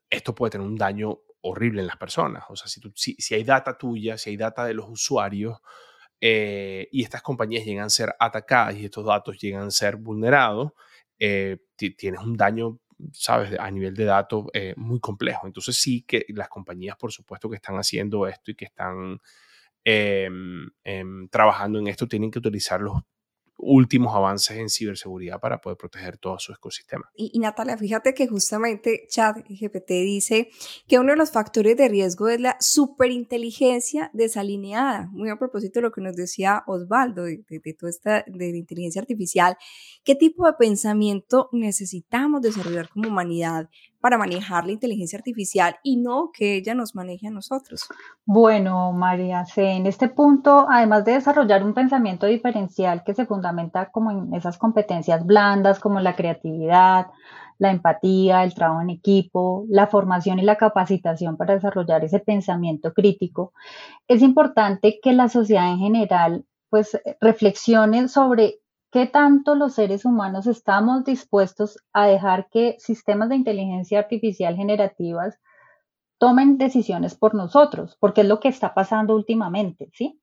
esto 0.08 0.34
puede 0.34 0.52
tener 0.52 0.66
un 0.66 0.76
daño 0.76 1.18
horrible 1.44 1.80
en 1.82 1.86
las 1.86 1.96
personas. 1.96 2.44
O 2.48 2.56
sea, 2.56 2.68
si, 2.68 3.14
si, 3.18 3.34
hay 3.34 3.44
data 3.44 3.76
tuya, 3.76 4.18
si 4.18 4.30
hay 4.30 4.36
data 4.36 4.64
de 4.64 4.74
los 4.74 4.88
usuarios 4.88 5.58
eh, 6.20 6.88
y 6.90 7.02
estas 7.02 7.22
compañías 7.22 7.64
llegan 7.64 7.84
a 7.84 7.90
ser 7.90 8.14
atacadas 8.18 8.76
y 8.76 8.86
estos 8.86 9.04
datos 9.04 9.38
llegan 9.38 9.66
a 9.66 9.70
ser 9.70 9.96
vulnerados, 9.96 10.72
eh, 11.18 11.58
tienes 11.76 12.20
un 12.20 12.36
daño 12.36 12.80
sabes, 13.12 13.58
a 13.58 13.70
nivel 13.70 13.94
de 13.94 14.04
datos 14.04 14.46
eh, 14.54 14.74
muy 14.76 15.00
complejo. 15.00 15.46
Entonces 15.46 15.76
sí 15.76 16.02
que 16.02 16.24
las 16.28 16.48
compañías, 16.48 16.96
por 16.96 17.12
supuesto, 17.12 17.50
que 17.50 17.56
están 17.56 17.76
haciendo 17.76 18.26
esto 18.26 18.50
y 18.50 18.54
que 18.54 18.64
están 18.66 19.20
em, 19.84 20.70
em, 20.84 21.28
trabajando 21.28 21.78
en 21.78 21.88
esto, 21.88 22.08
tienen 22.08 22.30
que 22.30 22.38
utilizar 22.38 22.80
los 22.80 23.02
últimos 23.56 24.14
avances 24.14 24.56
en 24.56 24.68
ciberseguridad 24.68 25.40
para 25.40 25.60
poder 25.60 25.76
proteger 25.76 26.18
todo 26.18 26.38
su 26.38 26.52
ecosistema. 26.52 27.10
Y, 27.14 27.38
Natalia, 27.38 27.76
fíjate 27.76 28.14
que 28.14 28.26
justamente 28.26 29.06
ChatGPT 29.08 29.88
dice 29.88 30.48
que 30.86 30.98
uno 30.98 31.12
de 31.12 31.16
los 31.16 31.30
factores 31.30 31.76
de 31.76 31.88
riesgo 31.88 32.28
es 32.28 32.40
la 32.40 32.56
superinteligencia 32.60 34.10
desalineada. 34.12 35.08
Muy 35.12 35.30
a 35.30 35.38
propósito 35.38 35.80
de 35.80 35.82
lo 35.82 35.92
que 35.92 36.00
nos 36.00 36.16
decía 36.16 36.64
Osvaldo 36.66 37.24
de, 37.24 37.44
toda 37.78 37.90
esta 37.90 38.24
de 38.26 38.56
inteligencia 38.56 39.00
artificial. 39.00 39.56
¿Qué 40.02 40.14
tipo 40.14 40.46
de 40.46 40.54
pensamiento 40.54 41.48
necesitamos 41.52 42.42
desarrollar 42.42 42.88
como 42.88 43.08
humanidad 43.08 43.68
para 44.04 44.18
manejar 44.18 44.66
la 44.66 44.72
inteligencia 44.72 45.18
artificial 45.18 45.76
y 45.82 45.96
no 45.96 46.30
que 46.30 46.56
ella 46.56 46.74
nos 46.74 46.94
maneje 46.94 47.28
a 47.28 47.30
nosotros. 47.30 47.88
Bueno, 48.26 48.92
María 48.92 49.46
en 49.56 49.86
este 49.86 50.08
punto, 50.08 50.66
además 50.68 51.06
de 51.06 51.12
desarrollar 51.12 51.64
un 51.64 51.72
pensamiento 51.72 52.26
diferencial 52.26 53.02
que 53.02 53.14
se 53.14 53.24
fundamenta 53.24 53.90
como 53.90 54.10
en 54.10 54.34
esas 54.34 54.58
competencias 54.58 55.24
blandas 55.24 55.80
como 55.80 56.00
la 56.00 56.14
creatividad, 56.16 57.06
la 57.56 57.70
empatía, 57.70 58.44
el 58.44 58.52
trabajo 58.52 58.82
en 58.82 58.90
equipo, 58.90 59.64
la 59.70 59.86
formación 59.86 60.38
y 60.38 60.42
la 60.42 60.56
capacitación 60.56 61.38
para 61.38 61.54
desarrollar 61.54 62.04
ese 62.04 62.18
pensamiento 62.18 62.92
crítico, 62.92 63.54
es 64.06 64.20
importante 64.20 65.00
que 65.02 65.14
la 65.14 65.30
sociedad 65.30 65.70
en 65.70 65.78
general 65.78 66.44
pues 66.68 67.00
reflexione 67.22 68.08
sobre 68.08 68.58
¿Qué 68.94 69.06
tanto 69.06 69.56
los 69.56 69.74
seres 69.74 70.04
humanos 70.04 70.46
estamos 70.46 71.02
dispuestos 71.02 71.78
a 71.92 72.06
dejar 72.06 72.48
que 72.48 72.76
sistemas 72.78 73.28
de 73.28 73.34
inteligencia 73.34 73.98
artificial 73.98 74.54
generativas 74.54 75.40
tomen 76.18 76.58
decisiones 76.58 77.16
por 77.16 77.34
nosotros? 77.34 77.96
Porque 77.98 78.20
es 78.20 78.28
lo 78.28 78.38
que 78.38 78.46
está 78.46 78.72
pasando 78.72 79.16
últimamente, 79.16 79.90
¿sí? 79.94 80.20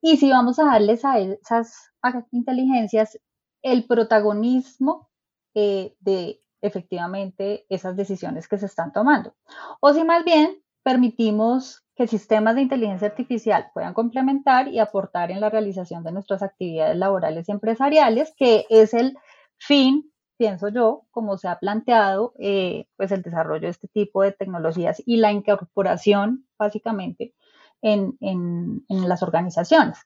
Y 0.00 0.16
si 0.16 0.28
vamos 0.28 0.58
a 0.58 0.64
darles 0.64 1.04
a 1.04 1.20
esas 1.20 1.92
inteligencias 2.32 3.16
el 3.62 3.86
protagonismo 3.86 5.08
eh, 5.54 5.94
de 6.00 6.42
efectivamente 6.62 7.64
esas 7.68 7.94
decisiones 7.94 8.48
que 8.48 8.58
se 8.58 8.66
están 8.66 8.92
tomando. 8.92 9.36
O 9.78 9.92
si 9.92 10.02
más 10.02 10.24
bien 10.24 10.63
permitimos 10.84 11.82
que 11.96 12.06
sistemas 12.06 12.54
de 12.54 12.62
inteligencia 12.62 13.08
artificial 13.08 13.70
puedan 13.72 13.94
complementar 13.94 14.68
y 14.68 14.78
aportar 14.78 15.30
en 15.30 15.40
la 15.40 15.50
realización 15.50 16.04
de 16.04 16.12
nuestras 16.12 16.42
actividades 16.42 16.96
laborales 16.96 17.48
y 17.48 17.52
empresariales, 17.52 18.32
que 18.36 18.66
es 18.68 18.94
el 18.94 19.16
fin, 19.56 20.12
pienso 20.36 20.68
yo, 20.68 21.06
como 21.10 21.38
se 21.38 21.48
ha 21.48 21.58
planteado, 21.58 22.34
eh, 22.38 22.86
pues 22.96 23.10
el 23.12 23.22
desarrollo 23.22 23.62
de 23.62 23.68
este 23.68 23.88
tipo 23.88 24.22
de 24.22 24.32
tecnologías 24.32 25.02
y 25.06 25.16
la 25.16 25.32
incorporación, 25.32 26.46
básicamente, 26.58 27.34
en, 27.80 28.16
en 28.20 29.08
las 29.08 29.22
organizaciones. 29.22 29.98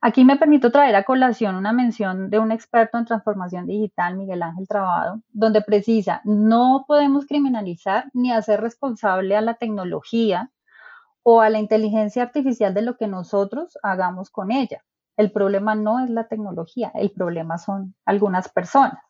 Aquí 0.00 0.24
me 0.24 0.36
permito 0.36 0.70
traer 0.70 0.94
a 0.94 1.04
colación 1.04 1.56
una 1.56 1.72
mención 1.72 2.30
de 2.30 2.38
un 2.38 2.52
experto 2.52 2.98
en 2.98 3.06
transformación 3.06 3.66
digital, 3.66 4.16
Miguel 4.16 4.42
Ángel 4.42 4.68
Trabado, 4.68 5.20
donde 5.32 5.62
precisa, 5.62 6.20
no 6.24 6.84
podemos 6.86 7.26
criminalizar 7.26 8.10
ni 8.12 8.32
hacer 8.32 8.60
responsable 8.60 9.36
a 9.36 9.40
la 9.40 9.54
tecnología 9.54 10.50
o 11.22 11.40
a 11.40 11.50
la 11.50 11.58
inteligencia 11.58 12.22
artificial 12.22 12.72
de 12.74 12.82
lo 12.82 12.96
que 12.96 13.08
nosotros 13.08 13.78
hagamos 13.82 14.30
con 14.30 14.52
ella. 14.52 14.84
El 15.16 15.32
problema 15.32 15.74
no 15.74 15.98
es 16.04 16.10
la 16.10 16.28
tecnología, 16.28 16.92
el 16.94 17.10
problema 17.10 17.58
son 17.58 17.94
algunas 18.04 18.48
personas. 18.48 19.00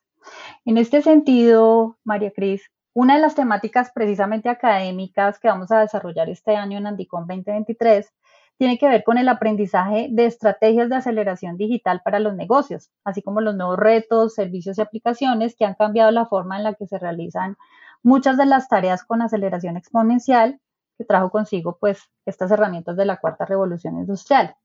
En 0.64 0.78
este 0.78 1.02
sentido, 1.02 1.98
María 2.04 2.30
Cris, 2.30 2.70
una 2.94 3.16
de 3.16 3.20
las 3.20 3.34
temáticas 3.34 3.90
precisamente 3.92 4.48
académicas 4.48 5.38
que 5.38 5.48
vamos 5.48 5.70
a 5.70 5.80
desarrollar 5.80 6.30
este 6.30 6.56
año 6.56 6.78
en 6.78 6.86
Andicom 6.86 7.26
2023 7.26 8.10
tiene 8.58 8.78
que 8.78 8.88
ver 8.88 9.04
con 9.04 9.18
el 9.18 9.28
aprendizaje 9.28 10.08
de 10.10 10.26
estrategias 10.26 10.88
de 10.88 10.96
aceleración 10.96 11.56
digital 11.56 12.00
para 12.04 12.20
los 12.20 12.34
negocios, 12.34 12.90
así 13.04 13.22
como 13.22 13.40
los 13.40 13.54
nuevos 13.54 13.78
retos, 13.78 14.34
servicios 14.34 14.78
y 14.78 14.80
aplicaciones 14.80 15.54
que 15.56 15.64
han 15.64 15.74
cambiado 15.74 16.10
la 16.10 16.26
forma 16.26 16.56
en 16.56 16.64
la 16.64 16.74
que 16.74 16.86
se 16.86 16.98
realizan 16.98 17.56
muchas 18.02 18.36
de 18.36 18.46
las 18.46 18.68
tareas 18.68 19.04
con 19.04 19.20
aceleración 19.20 19.76
exponencial 19.76 20.60
que 20.96 21.04
trajo 21.04 21.30
consigo 21.30 21.76
pues 21.78 22.00
estas 22.24 22.50
herramientas 22.50 22.96
de 22.96 23.04
la 23.04 23.18
cuarta 23.18 23.44
revolución 23.44 23.98
industrial, 23.98 24.56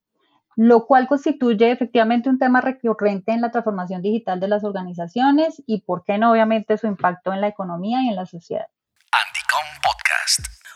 lo 0.56 0.86
cual 0.86 1.08
constituye 1.08 1.72
efectivamente 1.72 2.30
un 2.30 2.40
tema 2.40 2.62
recurrente 2.62 3.34
en 3.34 3.42
la 3.42 3.52
transformación 3.52 4.02
digital 4.02 4.40
de 4.40 4.48
las 4.48 4.64
organizaciones 4.64 5.62
y 5.66 5.82
por 5.82 6.04
qué 6.04 6.18
no 6.18 6.32
obviamente 6.32 6.78
su 6.78 6.88
impacto 6.88 7.34
en 7.34 7.42
la 7.42 7.48
economía 7.48 8.04
y 8.04 8.10
en 8.10 8.16
la 8.16 8.26
sociedad. 8.26 8.68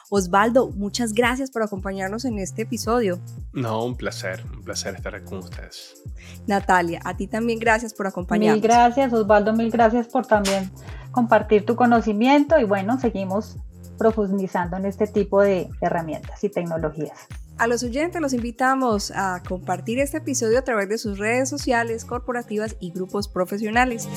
Osvaldo, 0.10 0.72
muchas 0.72 1.14
gracias 1.14 1.52
por 1.52 1.64
acompañarnos 1.64 2.26
en 2.26 2.40
este 2.40 2.64
episodio. 2.64 3.20
No, 3.54 3.84
un 3.84 3.96
placer, 3.96 4.44
un 4.54 4.64
placer 4.64 4.96
estar 4.96 5.24
con 5.24 5.40
ustedes. 5.40 6.04
Natalia, 6.48 7.00
a 7.04 7.18
ti 7.18 7.28
también 7.28 7.60
gracias 7.60 7.94
por 7.94 8.08
acompañarnos. 8.08 8.62
Mil 8.62 8.70
gracias, 8.70 9.14
Osvaldo, 9.14 9.54
mil 9.54 9.72
gracias 9.72 10.08
por 10.08 10.26
también 10.26 10.72
compartir 11.12 11.66
tu 11.66 11.76
conocimiento 11.76 12.60
y 12.60 12.66
bueno, 12.66 13.00
seguimos 13.00 13.58
profundizando 13.98 14.78
en 14.78 14.86
este 14.86 15.08
tipo 15.08 15.42
de 15.42 15.70
herramientas 15.82 16.44
y 16.44 16.50
tecnologías. 16.50 17.18
A 17.58 17.68
los 17.68 17.84
oyentes 17.84 18.22
los 18.22 18.34
invitamos 18.34 19.12
a 19.16 19.42
compartir 19.48 20.00
este 20.00 20.18
episodio 20.18 20.60
a 20.60 20.64
través 20.64 20.90
de 20.90 20.98
sus 20.98 21.18
redes 21.18 21.50
sociales, 21.50 22.04
corporativas 22.04 22.76
y 22.82 22.92
grupos 22.92 23.30
profesionales. 23.30 24.10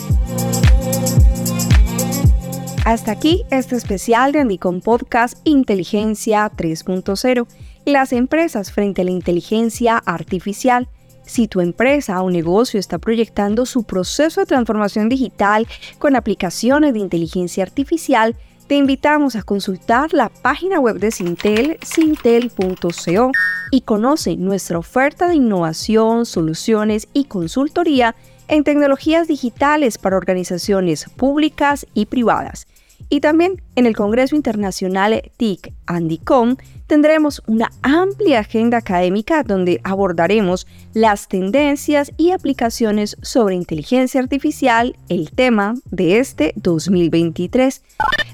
Hasta 2.88 3.12
aquí 3.12 3.44
este 3.50 3.76
especial 3.76 4.32
de 4.32 4.40
Andicom 4.40 4.80
Podcast 4.80 5.36
Inteligencia 5.44 6.50
3.0. 6.56 7.46
Las 7.84 8.14
empresas 8.14 8.72
frente 8.72 9.02
a 9.02 9.04
la 9.04 9.10
inteligencia 9.10 9.98
artificial. 9.98 10.88
Si 11.22 11.48
tu 11.48 11.60
empresa 11.60 12.22
o 12.22 12.30
negocio 12.30 12.80
está 12.80 12.96
proyectando 12.96 13.66
su 13.66 13.82
proceso 13.82 14.40
de 14.40 14.46
transformación 14.46 15.10
digital 15.10 15.68
con 15.98 16.16
aplicaciones 16.16 16.94
de 16.94 17.00
inteligencia 17.00 17.62
artificial, 17.62 18.36
te 18.68 18.76
invitamos 18.76 19.36
a 19.36 19.42
consultar 19.42 20.14
la 20.14 20.30
página 20.30 20.80
web 20.80 20.98
de 20.98 21.10
Sintel, 21.10 21.76
sintel.co, 21.82 23.32
y 23.70 23.82
conoce 23.82 24.36
nuestra 24.38 24.78
oferta 24.78 25.28
de 25.28 25.34
innovación, 25.34 26.24
soluciones 26.24 27.06
y 27.12 27.24
consultoría 27.24 28.14
en 28.48 28.64
tecnologías 28.64 29.28
digitales 29.28 29.98
para 29.98 30.16
organizaciones 30.16 31.04
públicas 31.18 31.86
y 31.92 32.06
privadas. 32.06 32.66
Y 33.08 33.20
también 33.20 33.62
en 33.74 33.86
el 33.86 33.96
Congreso 33.96 34.36
Internacional 34.36 35.22
TIC 35.36 35.72
Andicom 35.86 36.56
tendremos 36.86 37.42
una 37.46 37.70
amplia 37.82 38.40
agenda 38.40 38.78
académica 38.78 39.42
donde 39.42 39.80
abordaremos 39.84 40.66
las 40.94 41.28
tendencias 41.28 42.12
y 42.16 42.32
aplicaciones 42.32 43.16
sobre 43.22 43.54
inteligencia 43.54 44.20
artificial, 44.20 44.96
el 45.08 45.30
tema 45.30 45.74
de 45.90 46.18
este 46.18 46.52
2023. 46.56 47.82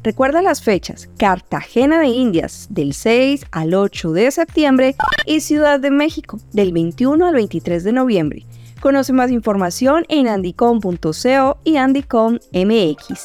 Recuerda 0.03 0.43
las 0.43 0.63
fechas, 0.63 1.09
Cartagena 1.19 2.01
de 2.01 2.09
Indias 2.09 2.69
del 2.71 2.95
6 2.95 3.47
al 3.53 3.75
8 3.75 4.13
de 4.13 4.31
septiembre 4.31 4.97
y 5.27 5.41
Ciudad 5.41 5.81
de 5.81 5.91
México 5.91 6.39
del 6.53 6.73
21 6.73 7.27
al 7.27 7.35
23 7.35 7.85
de 7.85 7.93
noviembre. 7.93 8.47
Conoce 8.81 9.13
más 9.13 9.31
información 9.31 10.05
en 10.09 10.29
andicom.co 10.29 11.59
y 11.65 11.77
andicom.mx. 11.77 13.25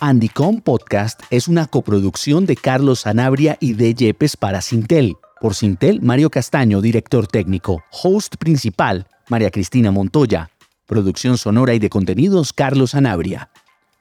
Andicom 0.00 0.60
Podcast 0.60 1.20
es 1.30 1.46
una 1.48 1.66
coproducción 1.66 2.46
de 2.46 2.56
Carlos 2.56 3.00
Sanabria 3.00 3.56
y 3.60 3.74
de 3.74 3.94
Yepes 3.94 4.36
para 4.36 4.60
Sintel. 4.60 5.16
Por 5.40 5.54
Sintel, 5.54 6.02
Mario 6.02 6.30
Castaño, 6.30 6.80
director 6.80 7.26
técnico. 7.26 7.84
Host 7.90 8.36
principal, 8.36 9.06
María 9.28 9.50
Cristina 9.50 9.90
Montoya. 9.92 10.50
Producción 10.86 11.38
sonora 11.38 11.74
y 11.74 11.78
de 11.78 11.90
contenidos, 11.90 12.52
Carlos 12.52 12.90
Sanabria. 12.90 13.50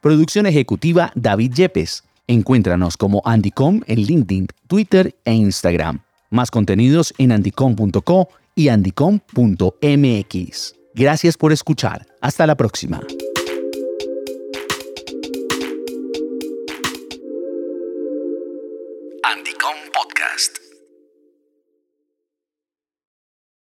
Producción 0.02 0.46
ejecutiva, 0.48 1.12
David 1.16 1.54
Yepes. 1.54 2.04
Encuéntranos 2.28 2.98
como 2.98 3.22
Andicom 3.26 3.82
en 3.86 4.02
LinkedIn, 4.02 4.48
Twitter 4.68 5.16
e 5.26 5.34
Instagram. 5.34 6.02
Más 6.30 6.50
contenidos 6.50 7.14
en 7.18 7.32
andicom.co 7.32 8.30
y 8.56 8.70
andicom.mx. 8.70 9.16
Gracias 10.96 11.38
por 11.38 11.52
escuchar. 11.52 12.08
Hasta 12.22 12.48
la 12.48 12.56
próxima. 12.56 13.02
Podcast. 19.64 20.63